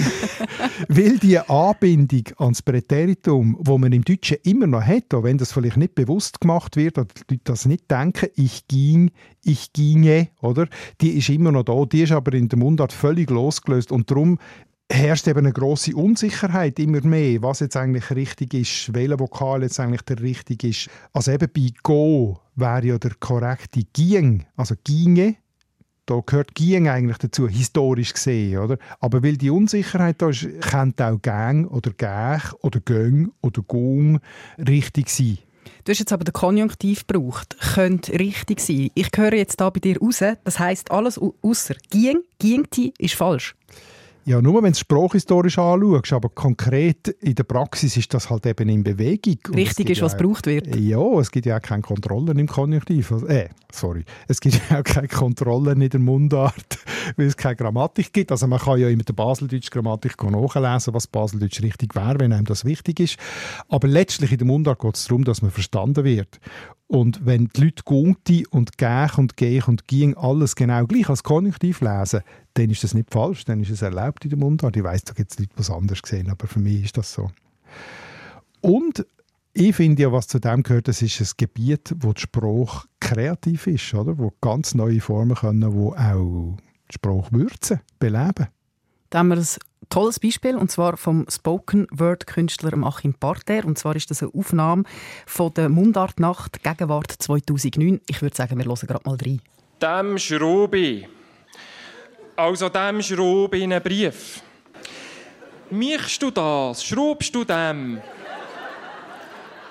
[0.87, 5.51] weil die Anbindung ans Präteritum, wo man im Deutschen immer noch hat, auch wenn das
[5.51, 9.11] vielleicht nicht bewusst gemacht wird, oder die Leute das nicht denken, ich ging,
[9.43, 10.67] ich ginge, oder?
[11.01, 14.37] Die ist immer noch da, die ist aber in der Mundart völlig losgelöst und darum
[14.91, 19.79] herrscht eben eine grosse Unsicherheit immer mehr, was jetzt eigentlich richtig ist, welcher Vokal jetzt
[19.79, 20.89] eigentlich der richtige ist.
[21.13, 25.37] Also eben bei Go wäre ja der korrekte Ging, also Ginge,
[26.05, 28.77] da gehört Ging eigentlich dazu, historisch gesehen, oder?
[28.99, 34.19] Aber weil die Unsicherheit da ist, könnte auch Gang oder Gäch oder Göng oder Gung
[34.57, 35.37] richtig sein.
[35.85, 37.57] Du hast jetzt aber den Konjunktiv gebraucht.
[37.73, 38.89] Könnte richtig sein.
[38.93, 43.55] Ich höre jetzt da bei dir raus, das heisst alles außer ging, gingti ist falsch.
[44.25, 48.45] Ja, nur wenn du es sprachhistorisch anschaust, aber konkret in der Praxis ist das halt
[48.45, 49.37] eben in Bewegung.
[49.53, 50.73] Richtig ist, ja was gebraucht wird.
[50.77, 53.11] Ja, es gibt ja auch keine Kontrollen im Konjunktiv.
[53.11, 54.05] Also, äh, sorry.
[54.29, 56.77] Es gibt ja auch keine Kontrollen in der Mundart,
[57.15, 58.31] weil es keine Grammatik gibt.
[58.31, 62.45] Also man kann ja in der Baseldeutsch Grammatik nachlesen, was Baseldeutsch richtig wäre, wenn einem
[62.45, 63.17] das wichtig ist.
[63.69, 66.39] Aber letztlich in der Mundart geht es darum, dass man verstanden wird.
[66.87, 71.23] Und wenn die Leute «gungti» und «gäch» und «gech» und «ging» alles genau gleich als
[71.23, 72.21] Konjunktiv lesen,
[72.53, 74.75] dann ist das nicht falsch, dann ist es erlaubt in der Mundart.
[74.77, 77.11] Ich weiss, da gibt es Leute, die es anders sehen, aber für mich ist das
[77.11, 77.31] so.
[78.61, 79.05] Und
[79.53, 83.67] ich finde ja, was zu dem gehört, das ist ein Gebiet, wo die Sprache kreativ
[83.67, 84.17] ist, oder?
[84.17, 86.57] wo ganz neue Formen können, wo auch
[86.93, 88.47] die Sprache würzen, beleben.
[89.09, 89.47] Da haben wir ein
[89.89, 93.65] tolles Beispiel, und zwar vom Spoken-Word-Künstler Achim Parter.
[93.65, 94.83] Und zwar ist das eine Aufnahme
[95.25, 98.01] von der Mundartnacht Gegenwart 2009.
[98.07, 99.41] Ich würde sagen, wir hören gerade mal rein.
[99.81, 101.07] Dem Schrubi.
[102.35, 104.41] Also dem Schrubi in einen Brief.
[105.69, 106.83] Michst du das?
[106.83, 108.01] Schraubst du dem?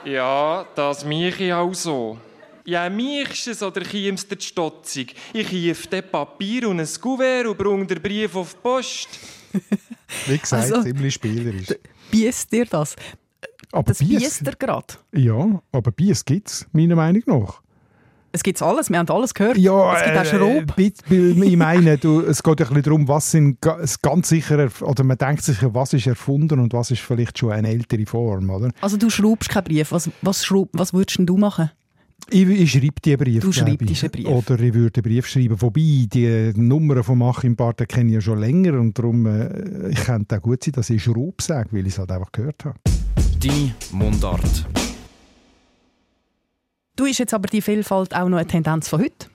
[0.04, 2.18] Ja, das mich ich auch so.
[2.64, 5.06] Ja, michst es oder chiemst du die Stotzung?
[5.32, 9.08] Ich chief den Papier und ein Kuvert und bring den Brief auf die Post.
[10.26, 11.68] Wie gesagt, Also, ziemlich spielerisch.
[12.10, 12.94] Biest dir das?
[13.72, 14.86] Aber Das Bies- biest dir gerade.
[15.12, 17.60] Ja, aber Bies gibt es, meiner Meinung nach.
[18.34, 19.58] Es gibt alles, wir haben alles gehört.
[19.58, 20.24] Ja, es gibt auch äh,
[20.64, 20.76] Schraub.
[20.76, 24.70] bit- weil ich meine, du, es geht ja ein bisschen darum, was sind ganz sicher,
[24.80, 28.48] oder man denkt sich, was ist erfunden und was ist vielleicht schon eine ältere Form,
[28.48, 28.70] oder?
[28.80, 29.92] Also du schraubst keinen Brief.
[29.92, 31.70] Was, was, schraub, was würdest denn du machen?
[32.30, 33.42] Ich, ich schreibe die Brief.
[33.42, 34.26] Du schreibst einen Brief.
[34.26, 35.60] Oder ich würde einen Brief schreiben.
[35.60, 40.04] Wobei, die Nummern von Achim Barth kenne ich ja schon länger und darum äh, ich
[40.04, 42.78] könnte auch gut sein, dass ich Schraub sage, weil ich es halt einfach gehört habe.
[43.40, 44.66] Deine Mundart.
[46.96, 49.31] Du ist jetzt aber die Vielfalt auch noch eine Tendenz von heute.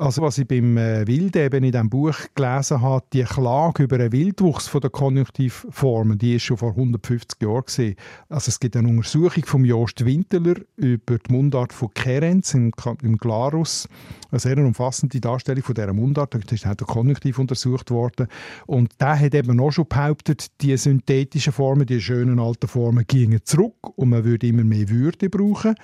[0.00, 4.12] Also was ich beim äh, eben in diesem Buch gelesen habe, die Klage über einen
[4.12, 7.96] Wildwuchs von der Konjunktivformen, die ist schon vor 150 Jahren gesehen.
[8.30, 13.18] Also es gibt eine Untersuchung von Jost Winteler über die Mundart von Kerenz im, im
[13.18, 13.90] Glarus.
[14.30, 16.32] Eine sehr umfassende Darstellung von dieser Mundart.
[16.32, 18.26] Da ist auch der Konjunktiv untersucht worden.
[18.64, 23.40] Und der hat eben auch schon behauptet, die synthetischen Formen, die schönen alten Formen, gingen
[23.44, 25.74] zurück und man würde immer mehr Würde brauchen.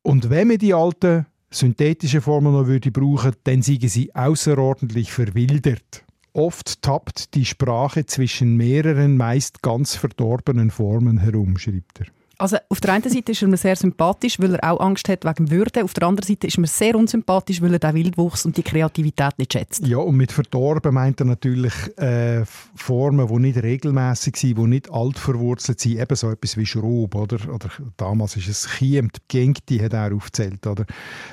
[0.00, 6.04] Und wenn man die alten synthetischen Formen noch würde brauchen, dann seien sie außerordentlich verwildert.
[6.32, 12.06] Oft tappt die Sprache zwischen mehreren, meist ganz verdorbenen Formen herum, schreibt er.
[12.38, 15.24] Also auf der einen Seite ist er mir sehr sympathisch, weil er auch Angst hat
[15.24, 15.84] wegen Würde.
[15.84, 18.62] Auf der anderen Seite ist er mir sehr unsympathisch, weil er den Wildwuchs und die
[18.62, 19.86] Kreativität nicht schätzt.
[19.86, 22.44] Ja, und mit verdorben meint er natürlich äh,
[22.74, 27.14] Formen, die nicht regelmäßig sind, die nicht alt verwurzelt sind, eben so etwas wie Schraub,
[27.14, 27.38] oder?
[27.52, 30.84] oder damals ist es Chiem, Gengti hat er aufgezählt, oder?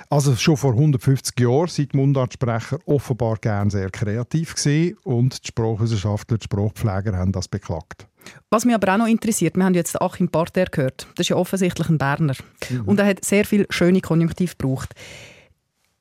[0.09, 5.47] Also schon vor 150 Jahren sind die Mundartsprecher offenbar gern sehr kreativ gewesen und die
[5.47, 8.07] Sprachwissenschaftler, die Sprachpfleger haben das beklagt.
[8.49, 11.07] Was mich aber auch noch interessiert, wir haben jetzt Achim Parter gehört.
[11.15, 12.35] Das ist ja offensichtlich ein Berner.
[12.85, 14.93] Und er hat sehr viel schöne Konjunktiv gebraucht.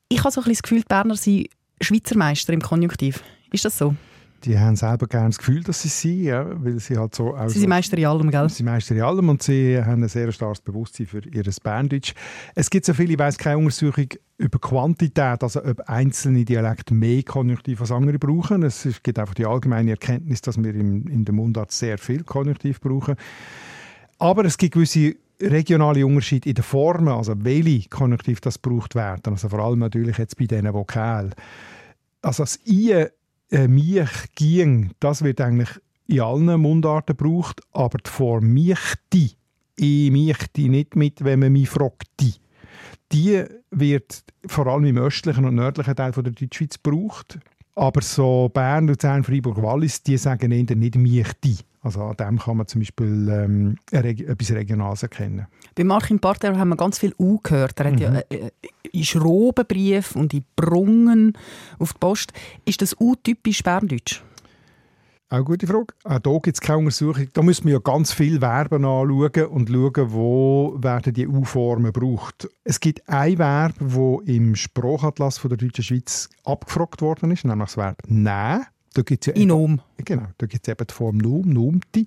[0.09, 1.47] Ich habe so ein bisschen das Gefühl, die Berner sind
[1.79, 3.23] Schweizer Meister im Konjunktiv.
[3.51, 3.95] Ist das so?
[4.43, 7.35] Die haben selber gerne das Gefühl, dass sie sind, ja, weil sie halt so...
[7.47, 8.49] Sie so- sind Meister in allem, gell?
[8.49, 12.13] Sie sind Meister in allem und sie haben ein sehr starkes Bewusstsein für ihr Berndeutsch.
[12.55, 17.21] Es gibt so viele, ich weiss keine Untersuchung über Quantität, also ob einzelne Dialekte mehr
[17.23, 18.63] Konjunktiv als andere brauchen.
[18.63, 22.81] Es gibt einfach die allgemeine Erkenntnis, dass wir im, in der Mundart sehr viel Konjunktiv
[22.81, 23.15] brauchen.
[24.17, 29.33] Aber es gibt gewisse regionale Unterschiede in den Formen, also welche Konjunktiv das gebraucht werden.
[29.33, 31.33] Also vor allem natürlich jetzt bei diesen Vokalen.
[32.23, 33.05] Also das I,
[33.51, 35.69] äh, mich, ging, das wird eigentlich
[36.07, 39.31] in allen Mundarten gebraucht, aber die Form michti,
[39.75, 42.39] ich michti nicht mit, wenn man mich fragt.
[43.11, 47.39] Die wird vor allem im östlichen und nördlichen Teil von der Deutschschweiz gebraucht.
[47.75, 51.57] Aber so Bern, Luzern, Freiburg, Wallis, die sagen eher nicht michti.
[51.81, 55.47] Also an dem kann man zum Beispiel ähm, etwas Regionales erkennen.
[55.75, 57.79] Bei Achim Parter haben wir ganz viel U gehört.
[57.79, 58.51] Er hat ja äh, äh,
[58.91, 61.37] in Schrobenbrief und in Brungen
[61.79, 62.33] auf die Post.
[62.65, 64.21] Ist das U typisch Berndeutsch?
[65.29, 65.93] Auch eine gute Frage.
[66.03, 67.27] Auch hier gibt es keine Untersuchung.
[67.31, 72.49] Da müssen wir ja ganz viel Verben anschauen und schauen, wo werden die U-Formen gebraucht.
[72.65, 77.67] Es gibt ein Verb, das im Sprachatlas von der Deutschen Schweiz abgefragt worden ist, nämlich
[77.67, 78.65] das Verb «nehmen».
[78.93, 79.81] Da gibt's ja Inom.
[79.97, 82.05] Eben, genau, da gibt es eben die Form Num, Numti.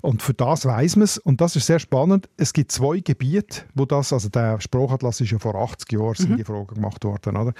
[0.00, 1.18] Und für das weiß man es.
[1.18, 2.28] Und das ist sehr spannend.
[2.36, 6.36] Es gibt zwei Gebiete, wo das, also der Sprachatlas ist ja vor 80 Jahren, sind
[6.38, 7.52] die Fragen gemacht worden, oder?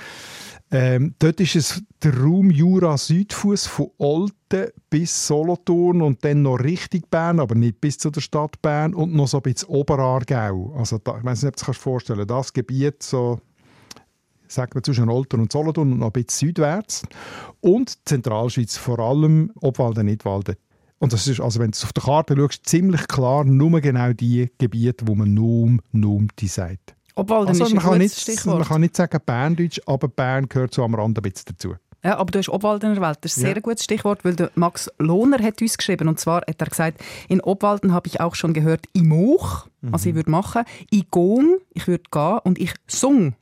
[0.71, 7.03] Ähm, dort ist es der Raum Jura-Südfuss von Olten bis Solothurn und dann noch Richtung
[7.11, 10.75] Bern, aber nicht bis zu der Stadt Bern und noch so ein bisschen Oberaargau.
[10.77, 12.31] Also da, ich weiß nicht, ob du dir das vorstellen kannst.
[12.31, 13.41] Das Gebiet so
[14.51, 17.03] sagen wir zwischen Olten und Solothurn und noch ein bisschen südwärts.
[17.61, 20.57] Und Zentralschweiz, vor allem Obwalden, Nidwalden.
[20.99, 24.51] Und das ist, also wenn du auf der Karte schaust, ziemlich klar nur genau die
[24.59, 26.95] Gebiete, wo man Num, Numti sagt.
[27.15, 28.59] Obwalden Also ist ein man, kann nicht, Stichwort.
[28.59, 31.75] man kann nicht sagen Berndeutsch, aber Bern gehört so am Rand ein bisschen dazu.
[32.03, 33.19] Ja, aber du hast Obwalden erwähnt.
[33.21, 33.53] Das ist ein Ja.
[33.55, 36.09] sehr gutes Stichwort, weil der Max Lohner hat uns geschrieben.
[36.09, 40.07] Und zwar hat er gesagt, in Obwalden habe ich auch schon gehört, ich moch, was
[40.07, 40.63] ich würde machen.
[40.91, 42.39] Ich gong, ich würde gehen.
[42.45, 43.35] Und ich sung.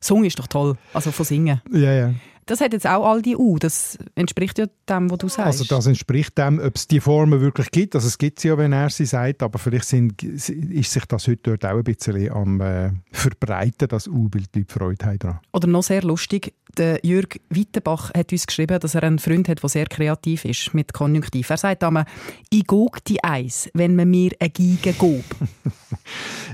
[0.00, 1.60] Sung ist doch toll, also von singen.
[1.72, 2.14] Ja, ja.
[2.48, 3.58] Das hat jetzt auch all die U.
[3.58, 5.60] Das entspricht ja dem, was du sagst.
[5.60, 7.94] Also das entspricht dem, ob es die Formen wirklich gibt.
[7.94, 11.28] Also es gibt sie ja, wenn er sie sagt, aber vielleicht sind, ist sich das
[11.28, 15.40] heute dort auch ein bisschen am äh, verbreiten, das U, weil die Freude haben daran.
[15.52, 19.62] Oder noch sehr lustig, der Jürg Wittenbach hat uns geschrieben, dass er einen Freund hat,
[19.62, 21.50] der sehr kreativ ist mit Konjunktiv.
[21.50, 22.06] Er sagt einmal,
[22.50, 25.24] ich gog die Eis, wenn man mir eine Geige gob.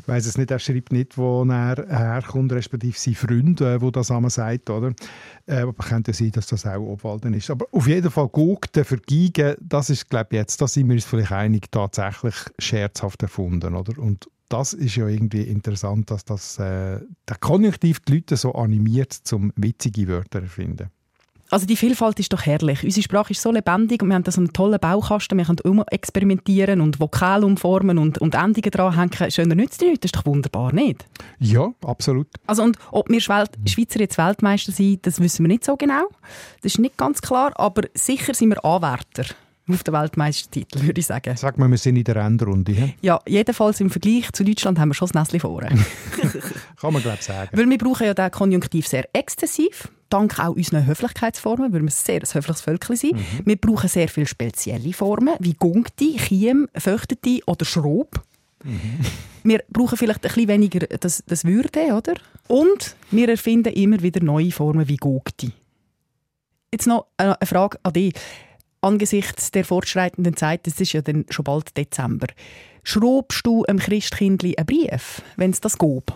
[0.00, 3.90] Ich weiss es nicht, er schreibt nicht, wo er herkommt, respektive sein Freund, äh, wo
[3.90, 4.92] das einmal sagt, oder?
[5.46, 7.50] Äh, aber könnte sein, dass das auch Obwalden ist.
[7.50, 10.94] Aber auf jeden Fall Gugten für Geigen, das ist, glaube ich, jetzt, da sind wir
[10.94, 13.98] uns vielleicht einig, tatsächlich scherzhaft erfunden, oder?
[14.00, 19.12] Und das ist ja irgendwie interessant, dass das, äh, der Konjunktiv die Leute so animiert,
[19.12, 20.90] zum witzige Wörter erfinden.
[21.50, 22.82] Also die Vielfalt ist doch herrlich.
[22.82, 25.38] Unsere Sprache ist so lebendig und wir haben da so einen tollen Baukasten.
[25.38, 29.30] Wir können experimentieren und Vokale umformen und, und Endungen dranhängen.
[29.30, 30.04] Schöner nützt die nicht.
[30.04, 31.04] Das ist doch wunderbar, nicht?
[31.38, 32.26] Ja, absolut.
[32.46, 36.08] Also und ob wir Schwel Schweizer jetzt Weltmeister sind, das wissen wir nicht so genau.
[36.62, 39.24] Das ist nicht ganz klar, aber sicher sind wir Anwärter
[39.68, 41.36] auf den Weltmeistertitel, würde ich sagen.
[41.36, 42.72] Sag mal, wir sind in der Endrunde.
[42.72, 42.94] he?
[43.00, 45.68] Ja, jedenfalls im Vergleich zu Deutschland haben wir schon das Näschen vorne.
[46.80, 47.50] Kann man, glaube ich, sagen.
[47.52, 52.20] Weil wir brauchen ja den Konjunktiv sehr exzessiv, dank auch unseren Höflichkeitsformen, weil wir sehr
[52.22, 53.18] ein höfliches Völkchen sind.
[53.44, 58.22] Wir brauchen sehr viele spezielle Formen, wie Gungti, Chiem, Föchteti oder Schrob.
[59.42, 62.14] Wir brauchen vielleicht ein bisschen weniger das, das Würde, oder?
[62.48, 65.52] Und wir erfinden immer wieder neue Formen wie Gogti.
[66.72, 68.14] Jetzt noch eine Frage an dich.
[68.80, 72.28] Angesichts der fortschreitenden Zeit, es ist ja dann schon bald Dezember,
[72.84, 76.12] schraubst du einem Christkindli einen Brief, wenn es das geht?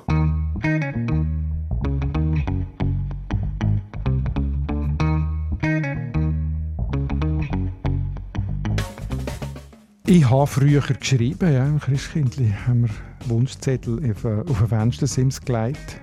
[10.10, 12.90] Ich habe früher geschrieben, ja, im Christkindli haben wir
[13.28, 16.00] Wunschzettel auf, äh, auf ein Fenstersims gelegt.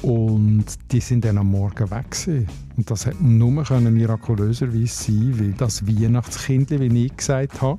[0.00, 2.10] Und die sind dann am Morgen weg.
[2.10, 2.48] Gewesen.
[2.78, 7.78] Und das hat nur können mirakulöserweise sein, weil das Weihnachtskindli, wie ich gesagt habe,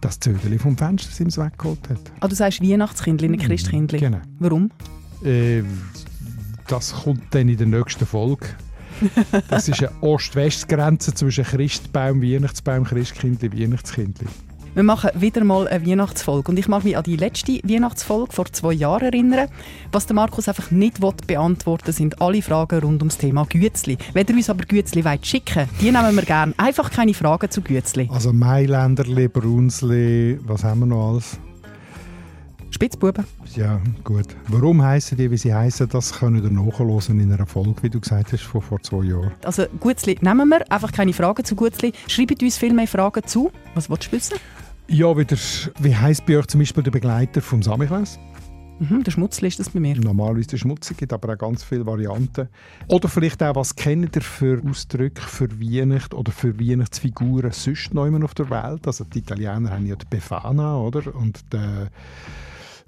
[0.00, 2.12] das Zögeli vom Fenstersims weggeholt hat.
[2.20, 3.98] Ah, du sagst Weihnachtskindli, nicht Christkindli.
[3.98, 4.20] Genau.
[4.38, 4.70] Warum?
[5.24, 5.64] Äh,
[6.68, 8.46] das kommt dann in der nächsten Folge.
[9.48, 14.28] Das ist eine Ost-West-Grenze zwischen Christbaum, Weihnachtsbaum, Christkindli, Weihnachtskindli.
[14.74, 16.50] Wir machen wieder mal eine Weihnachtsfolge.
[16.50, 19.48] Und ich mag mich an die letzte Weihnachtsfolge vor zwei Jahren erinnern.
[19.92, 23.98] Was der Markus einfach nicht will beantworten sind alle Fragen rund ums Thema Gützli.
[24.14, 26.54] Wenn ihr uns aber Gützli wollt schicken die nehmen wir gerne.
[26.56, 28.08] Einfach keine Fragen zu Gützli.
[28.10, 31.38] Also Mailänderli, Brunsli, was haben wir noch alles?
[32.70, 33.26] Spitzbuben.
[33.54, 34.28] Ja, gut.
[34.48, 38.00] Warum heißen die, wie sie heißen, das können ihr nachhören in einer Folge, wie du
[38.00, 39.32] gesagt hast, von vor zwei Jahren.
[39.44, 40.72] Also Gutzli nehmen wir.
[40.72, 41.92] Einfach keine Fragen zu Gutzli.
[42.08, 43.52] Schreibt uns viel mehr Fragen zu.
[43.74, 44.38] Was willst du wissen?
[44.88, 45.36] Ja, wieder,
[45.80, 48.18] wie heisst bei euch zum Beispiel der Begleiter vom Samichlaus?
[48.78, 49.96] Mhm, der Schmutzli ist das bei mir.
[49.96, 52.48] Normalerweise der Schmutzig, gibt aber auch ganz viele Varianten.
[52.88, 58.06] Oder vielleicht auch, was kennt ihr für Ausdrücke für Weihnacht oder für Weihnachtsfiguren sonst noch
[58.06, 58.86] immer auf der Welt?
[58.86, 61.14] Also die Italiener haben ja die Befana, oder?
[61.14, 61.90] Und der,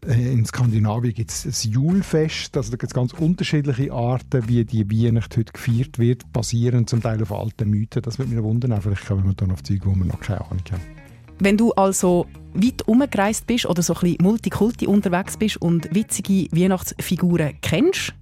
[0.06, 4.64] äh, in Skandinavien gibt es ein Julfest, also da gibt es ganz unterschiedliche Arten, wie
[4.64, 8.02] die Weihnacht heute gefeiert wird, basierend zum Teil auf alten Mythen.
[8.02, 10.64] Das würde mich wundern, vielleicht kommen wir dann auf Zeug, wo wir noch keine Ahnung
[10.72, 10.93] haben.
[11.38, 16.48] Wenn du also weit umgereist bist oder so ein bisschen Multikulti unterwegs bist und witzige
[16.52, 18.14] Weihnachtsfiguren kennst,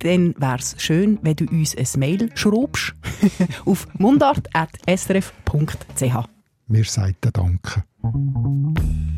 [0.00, 2.94] dann wäre es schön, wenn du uns ein Mail schraubst
[3.64, 6.28] auf mundart.srf.ch.
[6.68, 7.84] Wir sagen Danke.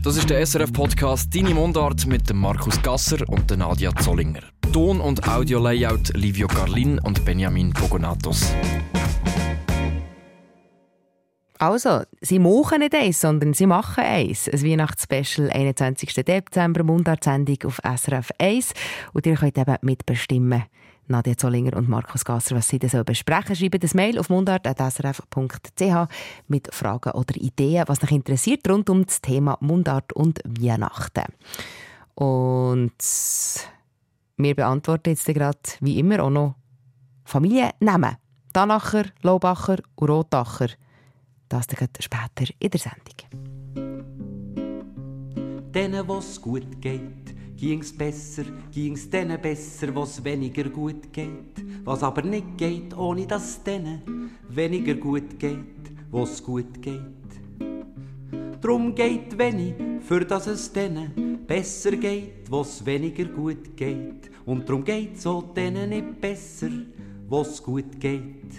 [0.02, 4.42] Das ist der SRF-Podcast «Deine Mundart» mit dem Markus Gasser und der Nadia Zollinger.
[4.72, 8.52] Ton- und Audio-Layout Livio Carlin und Benjamin Pogonatos.
[11.58, 14.48] Also, sie machen nicht eins, sondern sie machen eins.
[14.48, 16.14] Ein Weihnachtsspecial, 21.
[16.14, 18.72] Dezember, Mundartsendung auf SRF 1.
[19.12, 20.64] Und ihr könnt eben mitbestimmen.
[21.08, 23.56] Nadja Zollinger und Markus Gasser, was sie da so besprechen.
[23.56, 26.08] Schreiben das Mail auf mundart.srf.ch
[26.48, 31.24] mit Fragen oder Ideen, was euch interessiert rund um das Thema Mundart und Weihnachten.
[32.14, 32.92] Und
[34.36, 36.54] wir beantworten jetzt gerade wie immer auch noch
[37.24, 38.16] Familiennamen.
[38.52, 40.68] Danacher, Laubacher und Rotacher.
[41.48, 43.16] Das dann später in der Sendung.
[45.72, 51.64] Denen, wo's gut geht, ging's besser, ging's denen besser, wo's weniger gut geht.
[51.84, 57.02] Was aber nicht geht, ohne dass denen weniger gut geht, wo's gut geht.
[58.60, 64.30] Drum geht wenig, für dass es denen besser geht, wo's weniger gut geht.
[64.44, 66.70] Und drum geht's auch denen nicht besser,
[67.28, 68.52] wo's gut geht.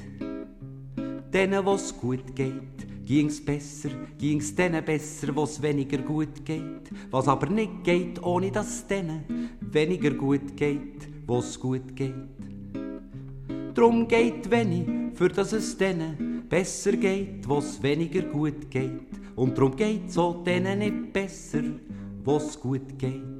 [1.33, 6.89] Denen, wo's gut geht, ging's besser, ging's denen besser, wo's weniger gut geht.
[7.11, 12.13] Was aber nicht geht, ohne dass denen weniger gut geht, wo's gut geht.
[13.75, 19.09] Drum geht wenig, für dass es denen besser geht, wo's weniger gut geht.
[19.35, 21.61] Und drum geht's auch denen nicht besser,
[22.23, 23.38] wo's gut geht.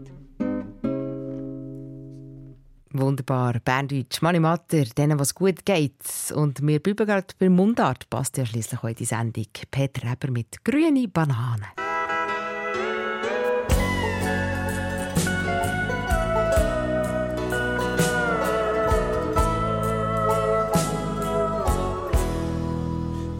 [2.91, 3.59] Wunderbar.
[3.63, 6.01] Berndeutsch, Mani Matter, denen, was gut geht.
[6.33, 8.09] Und wir bleiben gerade bei Mundart.
[8.09, 9.45] Passt ja schließlich heute die Sendung.
[9.69, 11.67] Peter Reber mit «Grüne Bananen».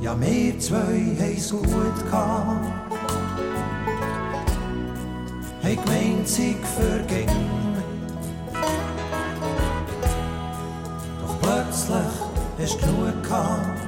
[0.02, 2.66] Ja, wir zwei haben's gut gehabt.
[5.62, 6.56] Hey, gemeint, sich
[11.70, 11.98] plötzlich
[12.60, 13.80] hast du genug gehabt.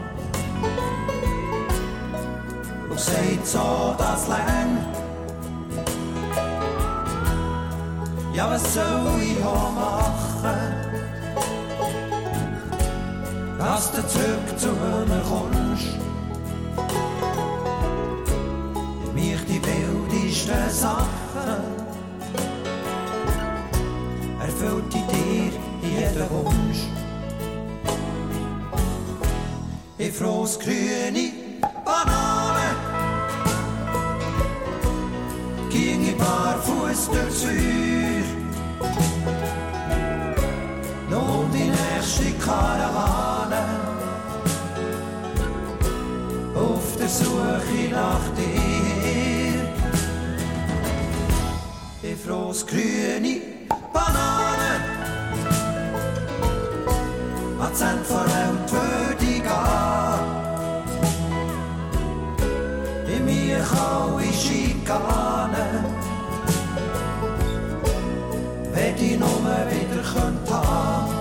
[2.90, 4.78] Und gesagt, so, das lang.
[8.34, 10.76] Ja, was soll ich auch machen?
[13.58, 15.88] Dass du zurück zu mir kommst.
[19.14, 21.64] mich die wildesten Sachen
[24.40, 25.52] erfüllt in dir
[25.82, 26.91] jeden Wunsch.
[30.04, 31.32] Ich frohs grüne
[31.86, 32.70] Banane,
[35.70, 38.26] ging ich barfuß durchs Feuer.
[41.08, 43.64] Nun die nächste Karawane
[46.56, 49.62] auf der Suche nach dir.
[52.02, 53.41] Ich frohs grüne
[53.93, 54.72] Banane,
[57.60, 58.61] Akzent verhält würde
[64.92, 65.86] Schikanen,
[68.74, 71.14] wenn ich nur wieder könnte haben.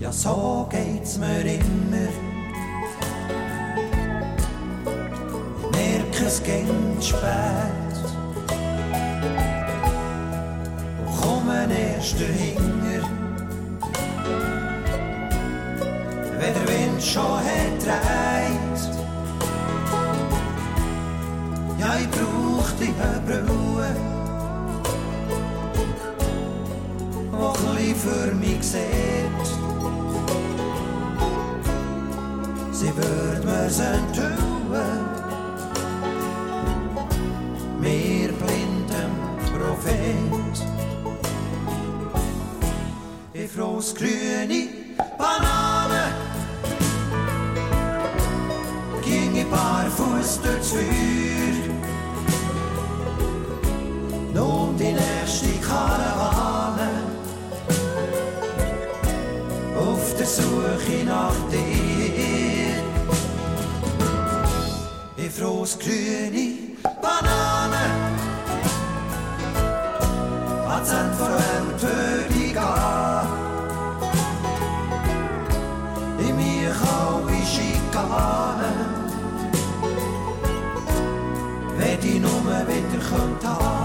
[0.00, 2.10] Ja, so geht's mir immer.
[5.62, 7.94] Ich merke, es geht spät.
[11.06, 13.08] Und komme erst dahinter.
[16.38, 18.25] Wenn der Wind schon hat
[22.76, 22.92] brauch die
[23.26, 23.96] Brille.
[27.78, 29.46] Die für mich sieht.
[32.72, 35.04] Sie wird mir's enthüllen,
[37.80, 39.12] mir blindem
[39.52, 40.56] Prophet.
[43.34, 44.68] Ich frohs grüne
[45.18, 46.12] Banane,
[49.04, 51.15] ging ich barfuß durchs Feuer.
[60.36, 62.76] Suche nach dir.
[65.16, 65.34] Ich
[65.78, 66.46] grüne
[67.00, 67.84] Banane,
[70.68, 73.28] Akzent verwählt würde ich gehen.
[76.28, 78.78] In mir alle Schikanen,
[81.78, 83.75] wenn ich nur wieder könnte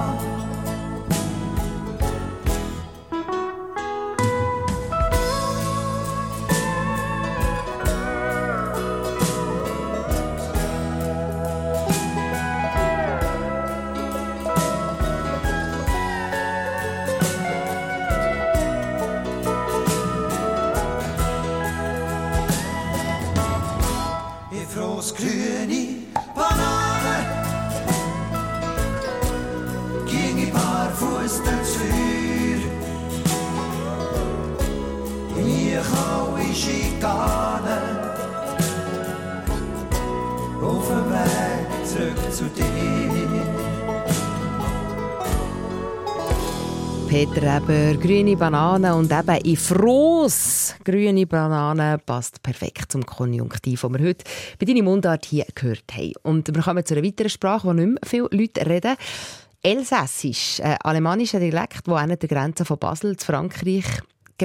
[47.11, 50.75] Peter Eber, grüne Banane und eben in Froß.
[50.81, 54.23] Grüne Banane passt perfekt zum Konjunktiv, den wir heute
[54.57, 56.13] bei deiner Mundart hier gehört haben.
[56.23, 58.95] Und wir kommen zu einer weiteren Sprache, die nicht mehr viele Leute reden.
[59.61, 63.83] Elsässisch, ein alemannischer Dialekt, der an der Grenze von Basel zu Frankreich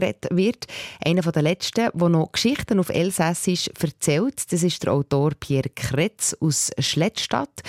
[0.01, 0.67] geredet wird.
[1.05, 6.37] Einer der letzten, der noch Geschichten auf Elsässisch erzählt, das ist der Autor Pierre Kretz
[6.41, 7.63] aus Schlettstadt.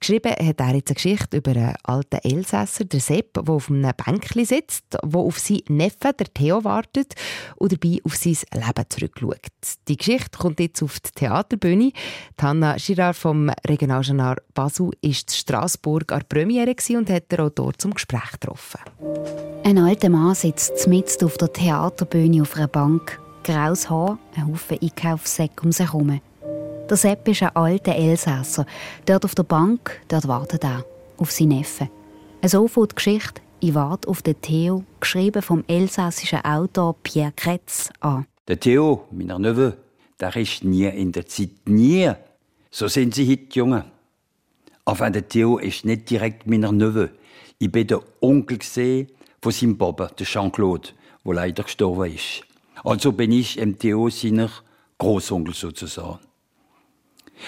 [0.00, 3.92] Geschrieben hat er jetzt eine Geschichte über einen alten Elsässer, der Sepp, der auf einem
[4.04, 7.14] Bänkchen sitzt, der auf seinen Neffen, der Theo, wartet
[7.56, 9.46] und dabei auf sein Leben zurückschaut.
[9.88, 11.92] Die Geschichte kommt jetzt auf die Theaterbühne.
[12.44, 17.72] Hanna Girard vom Regionaljournal Basel war in Straßburg an der Premiere und hat den Autor
[17.78, 18.80] zum Gespräch getroffen.
[19.64, 23.20] Ein alter Mann sitzt mitten auf der Theaterbühne auf einer Bank.
[23.42, 26.20] Graues Haar, ein Haufen Einkaufssäcke um sich herum.
[26.88, 28.66] Der Sepp ist ein alter Elsässer.
[29.06, 30.84] Dort auf der Bank, dort wartet er.
[31.16, 31.88] Auf seinen Neffen.
[32.44, 37.90] So fängt die Geschichte «Ich warte auf den Theo», geschrieben vom elsässischen Autor Pierre Kretz,
[38.00, 38.26] an.
[38.46, 39.78] Der Theo, mein Neffe,
[40.20, 41.50] der ist nie in der Zeit.
[41.66, 42.12] Nie.
[42.70, 43.84] So sind sie heute Junge.
[44.84, 47.10] Aber der Theo ist nicht direkt mein Neffe.
[47.58, 48.58] Ich bin der Onkel
[49.40, 50.90] von seinem der Jean-Claude,
[51.24, 52.42] der leider gestorben ist.
[52.82, 54.50] Also bin ich im Theo seiner
[54.98, 56.18] Großonkel sozusagen.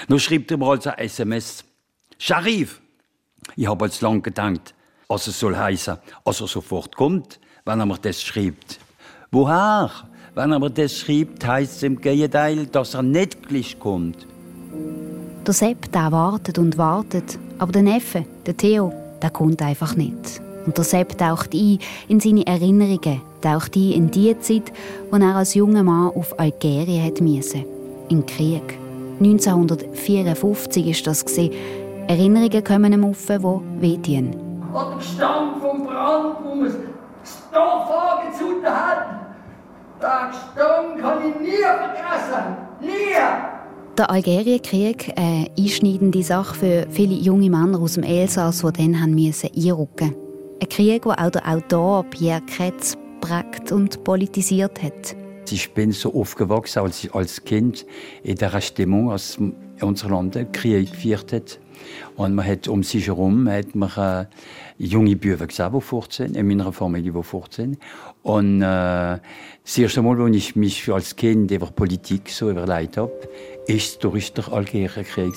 [0.09, 1.65] Nun schreibt er mir also ein SMS.
[2.19, 2.81] Sharif!
[3.55, 4.75] Ich habe als lang gedacht,
[5.09, 8.81] was es soll heißen, als er sofort kommt, wenn er mir das schreibt.
[9.31, 9.91] Woher?
[10.35, 14.27] Wenn er mir das schreibt, heißt es im Gegenteil, dass er nicht gleich kommt.
[15.47, 20.43] Der Sepp, der wartet und wartet, aber der Neffe, der Theo, der kommt einfach nicht.
[20.67, 24.73] Und der Sepp taucht ein in seine Erinnerungen, taucht ein in die Zeit,
[25.11, 27.65] wo er als junger Mann auf Algerien hat müssen,
[28.09, 28.79] im Krieg.
[29.21, 31.25] 1954 ist das.
[32.09, 33.43] Erinnerungen kommen ihm auf, die
[33.81, 34.35] wehtun.
[34.35, 36.73] Und der Gestank vom Brand, wo man
[37.23, 39.07] das Dorf angezündet hat,
[40.01, 42.57] den Gestank kann ich nie vergessen.
[42.81, 43.57] Nie!
[43.97, 49.15] Der Algerienkrieg, eine einschneidende Sache für viele junge Männer aus dem Elsass, die dann haben
[49.15, 50.26] müssen einrücken mussten.
[50.59, 55.15] Ein Krieg, den auch der Autor Pierre Kretz prägt und politisiert hat.
[55.51, 57.85] Ich bin so aufgewachsen als, als Kind
[58.23, 59.39] in der Stimmung, als
[59.83, 61.59] unser Land Krieg geführt hat.
[62.17, 64.27] Und man hat um sich herum hat man, äh,
[64.79, 67.77] junge Bücher gesehen, die 14, in meiner Familie, die 14.
[68.23, 69.19] Und äh,
[69.63, 73.13] das erste Mal, als ich mich als Kind über Politik so überlegt habe,
[73.67, 75.35] ist durch den Algerienkrieg.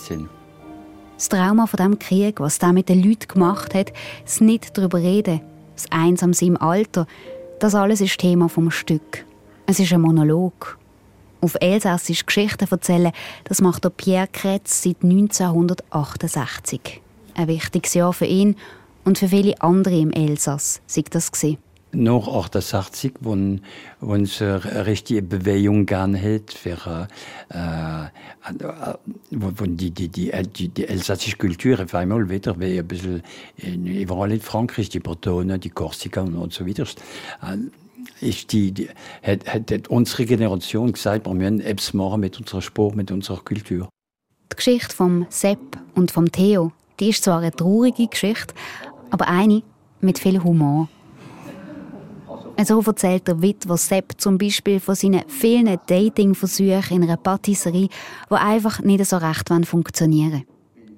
[1.20, 3.92] Das Trauma von dem Krieg, was der mit den Leuten gemacht hat,
[4.24, 5.42] das nicht darüber reden,
[5.76, 7.08] das Einsame im Alter,
[7.60, 9.26] das alles ist Thema vom Stück.
[9.66, 10.78] Es ist ein Monolog.
[11.42, 13.12] Auf Elsassisch Geschichten erzählen,
[13.44, 17.02] das macht der Pierre Kretz seit 1968.
[17.36, 18.56] Ein wichtiges Jahr für ihn
[19.04, 21.58] und für viele andere im Elsass sei das gewesen.
[21.92, 23.36] Nach 68, wo,
[24.00, 27.08] wo es eine richtige Bewegung gegeben hat, für,
[27.50, 28.06] äh,
[29.32, 33.24] wo die, die, die, die, die elsassische Kultur auf einmal wieder, wie ein bisschen
[33.58, 36.86] überall in Frankreich, die Bretonen, die Korsika und so weiter,
[38.22, 38.90] ist die, die
[39.24, 43.90] hat, hat, unsere Generation gesagt, wir müssen etwas machen mit unserer Sport, mit unserer Kultur.
[44.52, 48.54] Die Geschichte vom Sepp und vom Theo, die ist zwar eine traurige Geschichte,
[49.10, 49.64] aber eine
[50.02, 50.88] mit viel Humor.
[52.66, 57.88] So erzählt der Witwer Sepp zum Beispiel von seinen vielen Dating-Versuchen in einer Patisserie,
[58.30, 60.44] die einfach nicht so recht funktionieren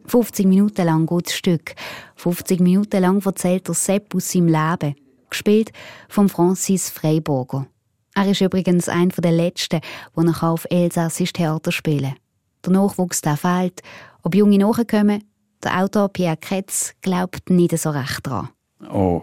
[0.07, 1.75] 50 Minuten lang geht das Stück.
[2.15, 4.95] 50 Minuten lang erzählt der Sepp aus seinem Leben
[5.29, 5.71] gespielt
[6.09, 7.67] von Francis Freiburger.
[8.15, 9.79] Er ist übrigens einer der letzten,
[10.15, 12.15] der noch auf Elsassisch Theater spielen
[12.65, 13.81] Der Nachwuchs der fehlt.
[14.23, 15.23] Ob Junge nachkommen,
[15.63, 18.49] der Autor Pierre Kretz glaubt nicht so recht dran.
[18.91, 19.21] Oh,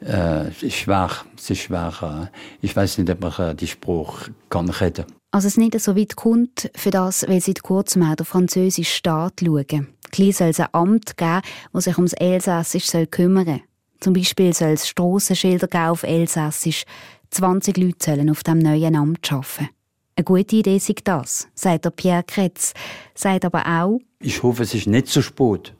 [0.00, 1.10] äh, es ist schwer.
[1.36, 2.30] Es ist schwer.
[2.60, 6.70] Ich weiß nicht, ob man die Spruch kann reden Als es nicht so weit kommt,
[6.74, 9.88] für das will seit kurzem auch der französische Staat schauen.
[10.10, 11.42] Gleich soll es ein Amt geben,
[11.72, 13.60] das sich ums Elsassisch kümmern soll.
[14.00, 16.84] Zum Beispiel soll es Strassenschilder geben auf Elsässisch.
[17.30, 19.68] 20 Leute sollen auf dem neuen Amt arbeiten.
[20.16, 22.72] Eine gute Idee ist das, sagt der Pierre Kretz.
[23.14, 25.72] Sagt aber auch, ich hoffe, es ist nicht zu spät.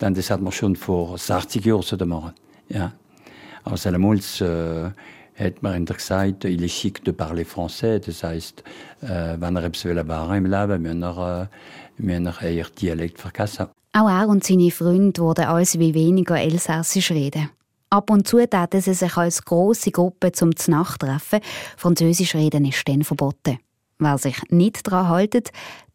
[0.00, 2.32] Denn das hat man schon vor 60 Jahren so machen.
[2.68, 2.92] Ja.
[3.70, 4.90] Also damals äh,
[5.38, 8.00] hat man gesagt, il est chic de parler français.
[8.00, 8.62] Das heißt,
[9.02, 11.48] äh, wenn er etwas machen im Leben, müssen er,
[11.98, 13.66] äh, müssen er eher Dialekt vergessen.
[13.92, 17.50] Auch er und seine Freunde wurden alles wie weniger Elsässisch reden.
[17.90, 21.40] Ab und zu taten sie sich als grosse Gruppe zum Nachtreffen.
[21.76, 23.58] Französisch reden ist dann verboten.
[23.98, 25.50] Wer sich nicht daran hält,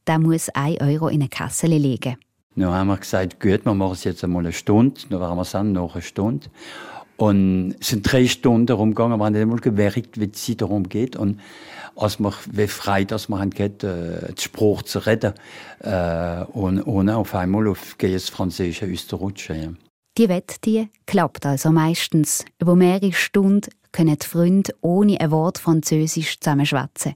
[0.07, 2.17] der muss 1 Euro in eine Kasse legen.
[2.55, 5.01] Dann haben wir gesagt, gut, wir machen es jetzt einmal eine Stunde.
[5.09, 6.47] Dann waren wir es dann noch eine Stunde.
[7.17, 11.15] Und es sind drei Stunden rumgegangen, wir haben einmal gewerkt, wie es darum geht.
[11.15, 11.39] Und
[11.95, 15.33] als wir, wie frei dass haben gehabt, äh, den Spruch zu reden,
[15.79, 19.61] äh, und ohne auf einmal auf das Französische auszurutschen.
[19.61, 19.69] Ja.
[20.17, 22.45] Die Wette die klappt also meistens.
[22.59, 27.15] Über mehrere Stunden können die Freunde ohne ein Wort Französisch zusammenschwätzen.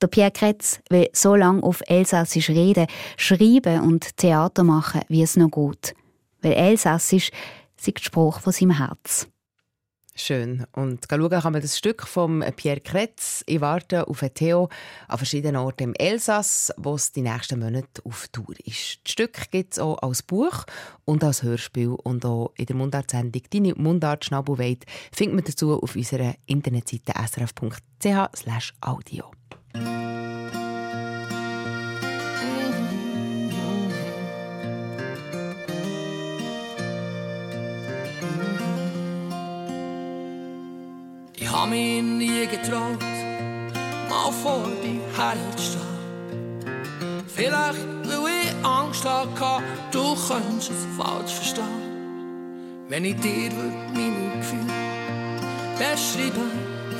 [0.00, 5.36] Der Pierre Kretz will so lange auf Elsassisch reden, schreiben und Theater machen, wie es
[5.36, 5.94] noch geht.
[6.40, 7.30] Weil Elsassisch
[7.88, 9.28] ist der Spruch von seinem Herz.
[10.14, 10.66] Schön.
[10.72, 13.42] Und schauen kann man das Stück von Pierre Kretz.
[13.46, 14.68] Ich warte auf Theo
[15.08, 19.00] an verschiedenen Orten im Elsass, wo es die nächsten Monate auf Tour ist.
[19.04, 20.64] Das Stück gibt es auch als Buch
[21.04, 25.96] und als Hörspiel und auch in der Mundart-Sendung «Deine Mundart Schnabelweit» findet man dazu auf
[25.96, 27.70] unserer Internetseite srf.ch/audio.
[41.50, 43.00] Ich hab mich nie getraut,
[44.08, 45.82] mal vor dir herzustehen.
[47.26, 51.64] Vielleicht, weil ich Angst hatte, du könntest es falsch verstehen.
[52.88, 53.50] Wenn ich dir
[53.92, 54.72] meine Gefühle
[55.76, 56.52] beschreiben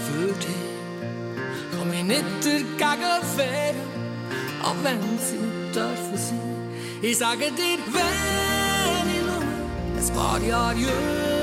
[0.04, 2.24] für dich, komm ich nicht
[2.76, 3.76] dagegen wehren,
[4.64, 6.68] auch wenn sie dürfen sein.
[7.02, 9.42] Ich sage dir, wenn ich nur
[9.96, 11.39] ein paar Jahre jünger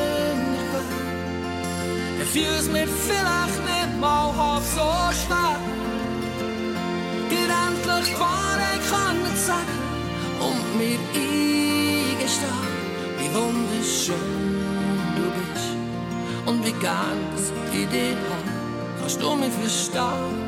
[2.35, 4.89] es mir vielleicht nicht mal halb so
[5.21, 5.57] schwer,
[7.67, 9.79] endlich die Wahrheit können sagen
[10.39, 12.67] und mir eingestehen,
[13.17, 14.15] wie wunderschön
[15.15, 15.69] du bist
[16.45, 20.47] und wie gern das ich dir hab, kannst du mich verstehen.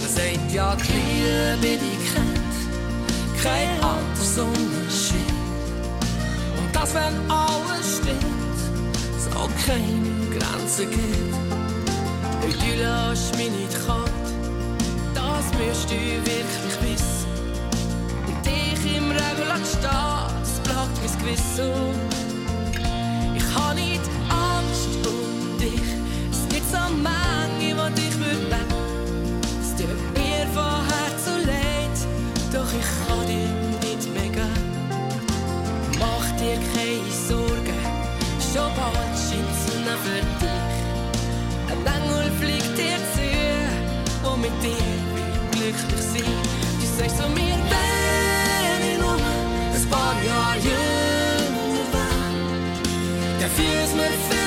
[0.00, 5.16] Man sagt ja, die Liebe, die kennt kein Altersunterschied.
[5.16, 5.17] Und
[6.80, 8.58] dass, wenn alles stimmt,
[9.16, 11.34] es auch keine Grenzen gibt.
[12.44, 14.10] Und du lässt mich nicht kalt,
[15.14, 17.28] das müsst du wirklich wissen.
[18.26, 19.90] Und dich im Regen stehen,
[20.40, 21.72] das plagt mein Gewissen.
[23.34, 25.88] Ich habe nicht Angst um dich,
[26.30, 28.60] es gibt so Menge, die dich würde.
[29.60, 31.98] Es tut mir von Herzen leid,
[32.52, 33.27] doch ich kann
[36.38, 37.80] dir keine Sorgen,
[38.52, 40.76] schon bald scheint die Sonne für dich.
[41.70, 43.28] Ein Engel fliegt dir zu,
[44.28, 44.92] und mit dir
[45.52, 46.38] will glücklich sein.
[46.80, 52.28] Du sagst zu mir, wenn ich nur ein paar Jahre jünger wäre,
[53.40, 54.37] dann fühlst du mir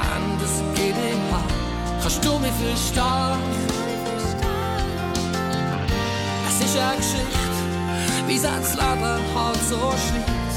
[0.00, 0.62] gern das
[1.32, 1.48] hab.
[2.02, 3.38] Kannst du mich verstehen?
[6.48, 7.58] Es ist eine Geschichte,
[8.26, 10.56] wie das Leben halt so schreibt.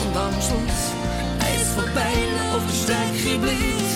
[0.00, 0.80] Und am Schluss
[1.40, 3.92] eins von beiden auf der Strecke bleibt.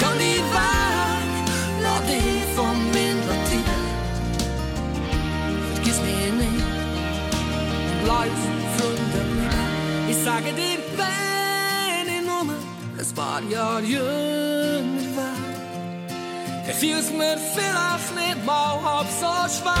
[0.00, 1.48] Kann die Weg,
[1.82, 3.86] lass dich vom Wind treiben.
[5.74, 6.78] Vergiss mich nicht
[8.08, 8.32] bleib
[8.76, 10.08] Freunde bleiben.
[10.08, 11.27] Ich sage dir, ein
[13.18, 15.48] paar Jahre jünger wäre,
[16.66, 19.74] dann fiel es mir vielleicht nicht mal halb so schwer.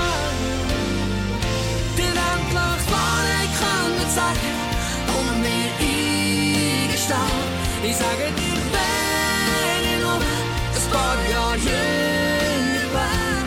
[1.96, 4.56] Dir endlich Wahrheit können sagen
[5.18, 7.46] und mir eingestehen.
[7.88, 10.20] Ich sage dir, wenn ich nur
[10.78, 13.38] ein paar Jahre jünger wäre,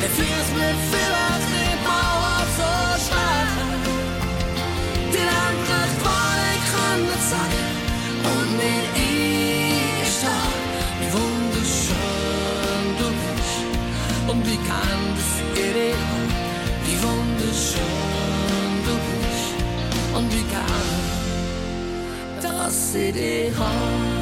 [0.00, 1.47] dann fiel es mir vielleicht
[15.54, 16.32] ihre Hand,
[16.84, 19.56] wie wunderschön du bist
[20.16, 20.88] und wie kann
[22.42, 22.94] das
[23.58, 24.18] Hand.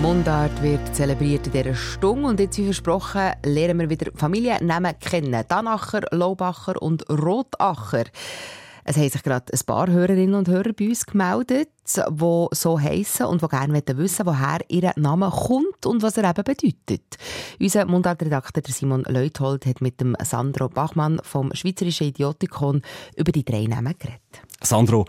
[0.00, 5.44] Mundart wird zelebriert in dieser Stunde und jetzt, wie versprochen, lernen wir wieder Familiennamen kennen.
[5.48, 8.04] Danacher, Laubacher und Rotacher.
[8.86, 13.26] Es haben sich gerade ein paar Hörerinnen und Hörer bei uns gemeldet, die so heissen
[13.26, 17.16] und die gerne wissen woher ihr Name kommt und was er eben bedeutet.
[17.58, 22.82] Unser Mundartredakteur Simon Leuthold hat mit dem Sandro Bachmann vom Schweizerischen Idiotikon
[23.16, 24.20] über die drei Namen geredet.
[24.62, 25.06] Sandro,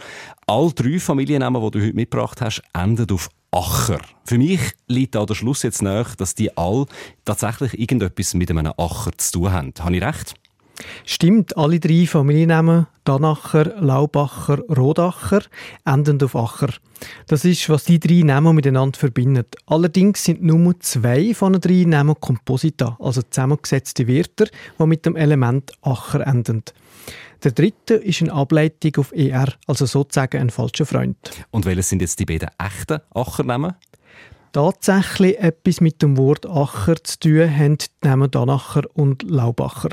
[0.47, 3.99] all drei Familiennamen, die du heute mitgebracht hast, enden auf Acher.
[4.25, 6.85] Für mich liegt da der Schluss jetzt nach, dass die all
[7.23, 9.73] tatsächlich irgendetwas mit einem Acher zu tun haben.
[9.79, 10.35] Habe ich recht?
[11.05, 15.41] Stimmt, alle drei Familiennamen, Danacher, Laubacher, Rodacher,
[15.85, 16.69] enden auf Acher.
[17.27, 19.55] Das ist, was die drei Namen miteinander verbindet.
[19.67, 24.47] Allerdings sind nur zwei von den drei Namen Komposita, also zusammengesetzte Wörter,
[24.79, 26.63] die mit dem Element Acher enden.
[27.43, 31.17] Der dritte ist eine Ableitung auf ER, also sozusagen ein falscher Freund.
[31.51, 33.75] Und welches sind jetzt die beiden echten Achernamen?
[34.55, 39.89] Tatsächlich etwas mit dem Wort Acher zu tun haben die Namen Danacher und Laubacher.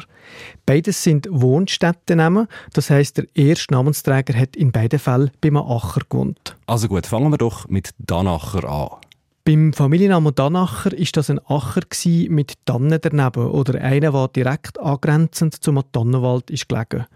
[0.67, 6.57] Beides sind Wohnstättennamen, das heißt der erste Namensträger hat in beiden Fällen beim Acher gewohnt.
[6.67, 9.01] Also gut, fangen wir doch mit Danacher an.
[9.45, 11.83] Beim Familiennamen Danacher ist das ein Acher
[12.29, 17.07] mit Tannen daneben oder einer, der direkt angrenzend zum Tannenwald ist gelegen.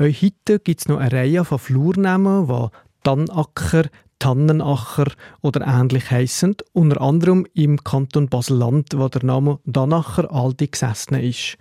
[0.00, 2.68] Heute gibt es noch eine Reihe von Flurnamen, die
[3.04, 3.84] Tannacker,
[4.18, 5.12] Tannenacher
[5.42, 11.58] oder ähnlich heissen, unter anderem im Kanton Basel-Land, wo der Name Danacher alte gesessen ist.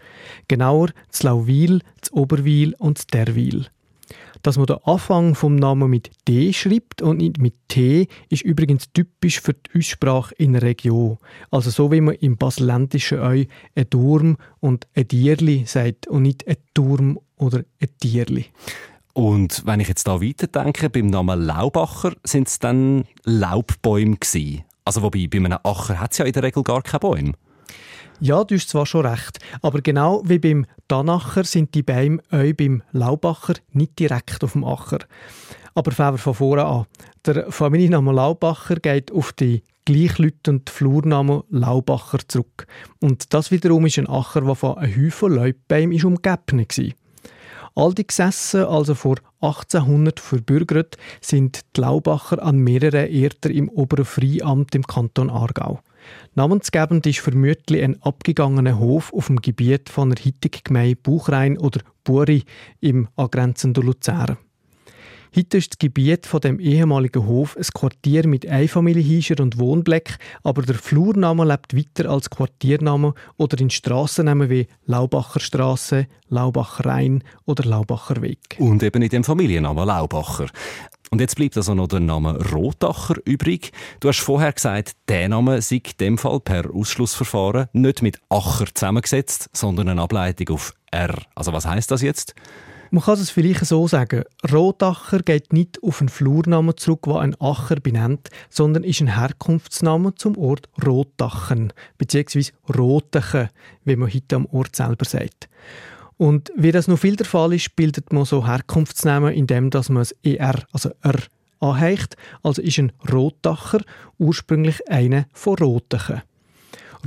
[0.47, 1.81] Genauer zu Lauwil,
[2.11, 3.67] Oberwil und zu Derwil.
[4.43, 8.91] Dass man den Anfang vom Namen mit D schreibt und nicht mit T, ist übrigens
[8.93, 11.17] typisch für die Aussprache in der Region.
[11.49, 13.45] Also so wie man im Baselländischen Eu
[13.75, 18.45] ein Turm und ein Dierli sagt und nicht ein Turm oder ein Tierli.
[19.15, 24.65] Und wenn ich jetzt da weiterdenke, beim Namen Laubacher sind es dann Laubbäume gewesen.
[24.83, 27.31] Also wobei, bei einem Acher hat es ja in der Regel gar keine Bäume.
[28.19, 32.53] Ja, du hast zwar schon recht, aber genau wie beim Danacher sind die Bäume auch
[32.57, 34.99] beim Laubacher nicht direkt auf dem Acher.
[35.75, 36.85] Aber fangen wir von vorne an.
[37.25, 42.67] Der Familienname Laubacher geht auf die gleichlautende Flurname Laubacher zurück.
[42.99, 47.04] Und das wiederum ist ein Acher, der von einem Haufen Laubbäumen umgeben war.
[47.75, 54.05] All die gesessen, also vor 1800 verbürgert, sind die Laubacher an mehreren Erden im oberen
[54.05, 55.81] Freiamt im Kanton Aargau.
[56.35, 61.81] Namensgebend ist vermutlich ein abgegangener Hof auf dem Gebiet von der heutigen Gemeinde Buchrein oder
[62.05, 62.43] Buri
[62.79, 64.37] im angrenzenden Luzern.
[65.37, 70.61] Heute ist das Gebiet von dem ehemaligen Hof ein Quartier mit Einfamilienhäusern und Wohnblöcken, aber
[70.61, 77.65] der Flurname lebt weiter als Quartiername oder in Strassennamen wie Laubacher Straße, Laubacher Rhein oder
[77.65, 78.55] Laubacher Weg.
[78.59, 80.47] Und eben in dem Familiennamen Laubacher.
[81.11, 83.73] Und jetzt bleibt also noch der Name Rotacher übrig.
[83.99, 88.67] Du hast vorher gesagt, der Name sei in dem Fall per Ausschlussverfahren nicht mit Acher
[88.73, 91.17] zusammengesetzt, sondern eine Ableitung auf R.
[91.35, 92.35] Also was heißt das jetzt?
[92.95, 94.23] Man kann es vielleicht so sagen.
[94.49, 100.15] Rotacher geht nicht auf einen Flurnamen zurück, der ein Acher benennt, sondern ist ein Herkunftsname
[100.15, 102.53] zum Ort Rotachen, bzw.
[102.73, 103.49] Rotachen,
[103.83, 105.49] wie man heute am Ort selber sagt.
[106.15, 109.99] Und wie das noch viel der Fall ist, bildet man so Herkunftsnamen, indem dass man
[109.99, 111.19] das ER, also R,
[111.59, 112.15] anheicht.
[112.43, 113.81] Also ist ein Rotacher
[114.19, 116.21] ursprünglich einer von Rotachen.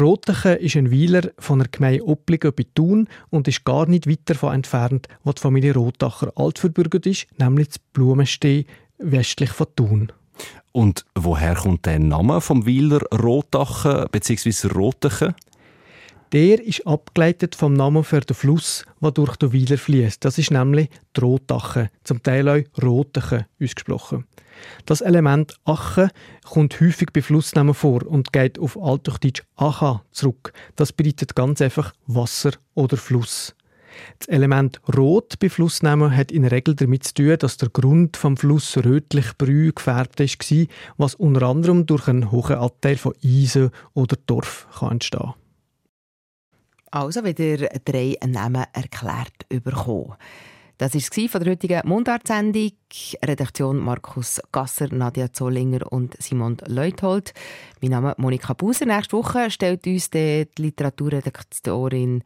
[0.00, 4.20] Rotachen ist ein Weiler von der Gemeinde Oppligen bei Thun und ist gar nicht weit
[4.26, 8.66] davon entfernt, wo die Familie Rotacher altverbürgert ist, nämlich das Blumensteh
[8.98, 10.12] westlich von Thun.
[10.72, 14.68] Und woher kommt der Name vom Weiler Rotachen bzw.
[14.68, 15.34] Rotachen?
[16.32, 20.22] Der ist abgeleitet vom Namen für den Fluss, der durch den Weiler fließt.
[20.22, 24.26] Das ist nämlich die Rotache, zum Teil auch Rotache ausgesprochen.
[24.84, 26.10] Das Element Ache
[26.44, 30.52] kommt häufig bei Flussnamen vor und geht auf Althochdeutsch Acha zurück.
[30.76, 33.54] Das bedeutet ganz einfach Wasser oder Fluss.
[34.18, 38.16] Das Element Rot bei Flussnamen hat in der Regel damit zu tun, dass der Grund
[38.18, 40.66] vom Fluss rötlich brü gefärbt war,
[40.98, 45.34] was unter anderem durch einen hohen Anteil von Eisen oder Torf entstehen kann.
[46.90, 50.14] Also wieder drei Namen erklärt bekommen.
[50.78, 52.70] Das war von der heutigen Mundartsendung.
[53.24, 57.34] Redaktion Markus Gasser, Nadia Zollinger und Simon Leuthold.
[57.82, 58.86] Mein Name ist Monika Buser.
[58.86, 62.22] Nächste Woche stellt uns die Literaturredaktorin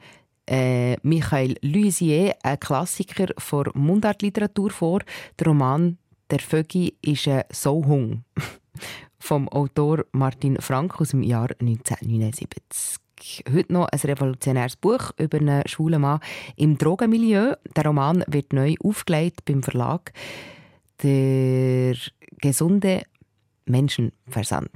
[0.47, 5.01] äh, Michael Luisier, ein Klassiker der Mundartliteratur, vor.
[5.39, 5.97] Der Roman
[6.31, 8.25] «Der Vögi» ist ein Sohung
[9.19, 13.02] vom Autor Martin Frank aus dem Jahr 1979
[13.53, 16.21] heute noch ein revolutionäres Buch über einen schwulen Mann
[16.57, 17.55] im Drogenmilieu.
[17.77, 20.13] Der Roman wird neu aufgelegt beim Verlag
[21.03, 21.97] Der
[22.41, 23.03] gesunde
[23.67, 24.71] Menschenversand.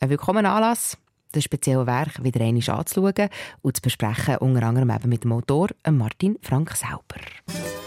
[0.00, 0.98] Ein willkommener Anlass,
[1.32, 3.28] das spezielle Werk wieder einmal anzuschauen
[3.62, 7.81] und zu besprechen, unter anderem eben mit dem Autor Martin Frank selber.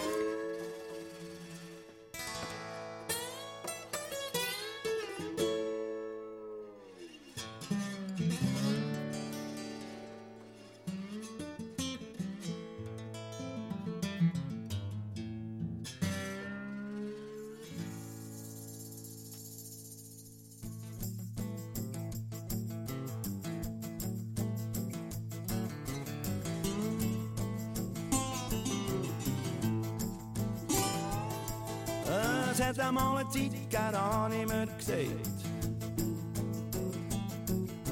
[34.65, 35.29] Mir gesagt.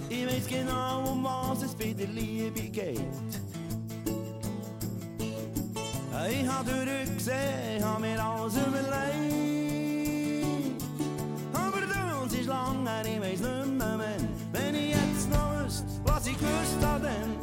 [0.09, 2.99] Ich weiß genau, um was es bei der Liebe geht.
[6.29, 8.93] Ich habe durchgesehen, habe mir alles überlegt.
[11.53, 15.85] Aber das ist lang her, ich weiß nicht mehr, wenn, wenn ich jetzt noch wüsste,
[16.05, 17.05] was ich gewusst habe.
[17.05, 17.37] Dann.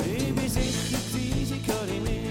[0.00, 2.25] Ich bin sicher, sie höre mir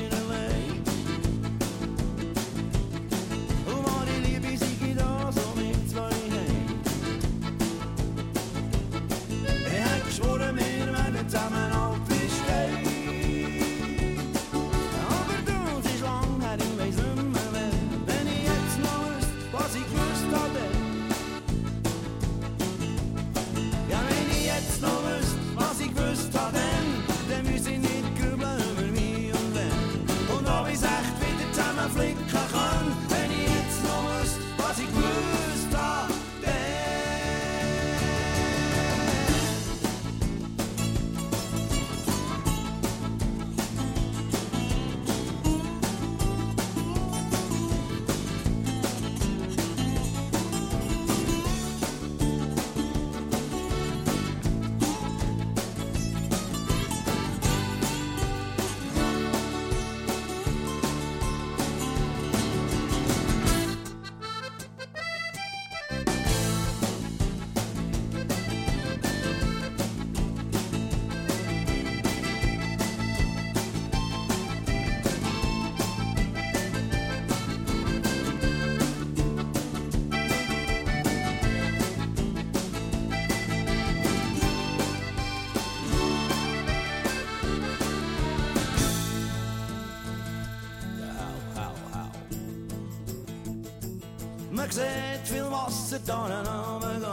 [95.86, 97.06] Wasser da runtergehen.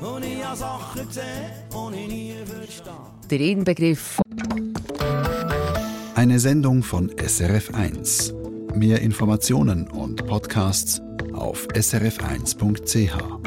[0.00, 1.24] Und ich habe Sachen gesehen,
[1.70, 2.92] die ich nie verstehe.
[3.30, 4.20] Der Inbegriff
[6.14, 8.32] Eine Sendung von SRF1.
[8.74, 11.02] Mehr Informationen und Podcasts
[11.34, 13.41] auf srf1.ch.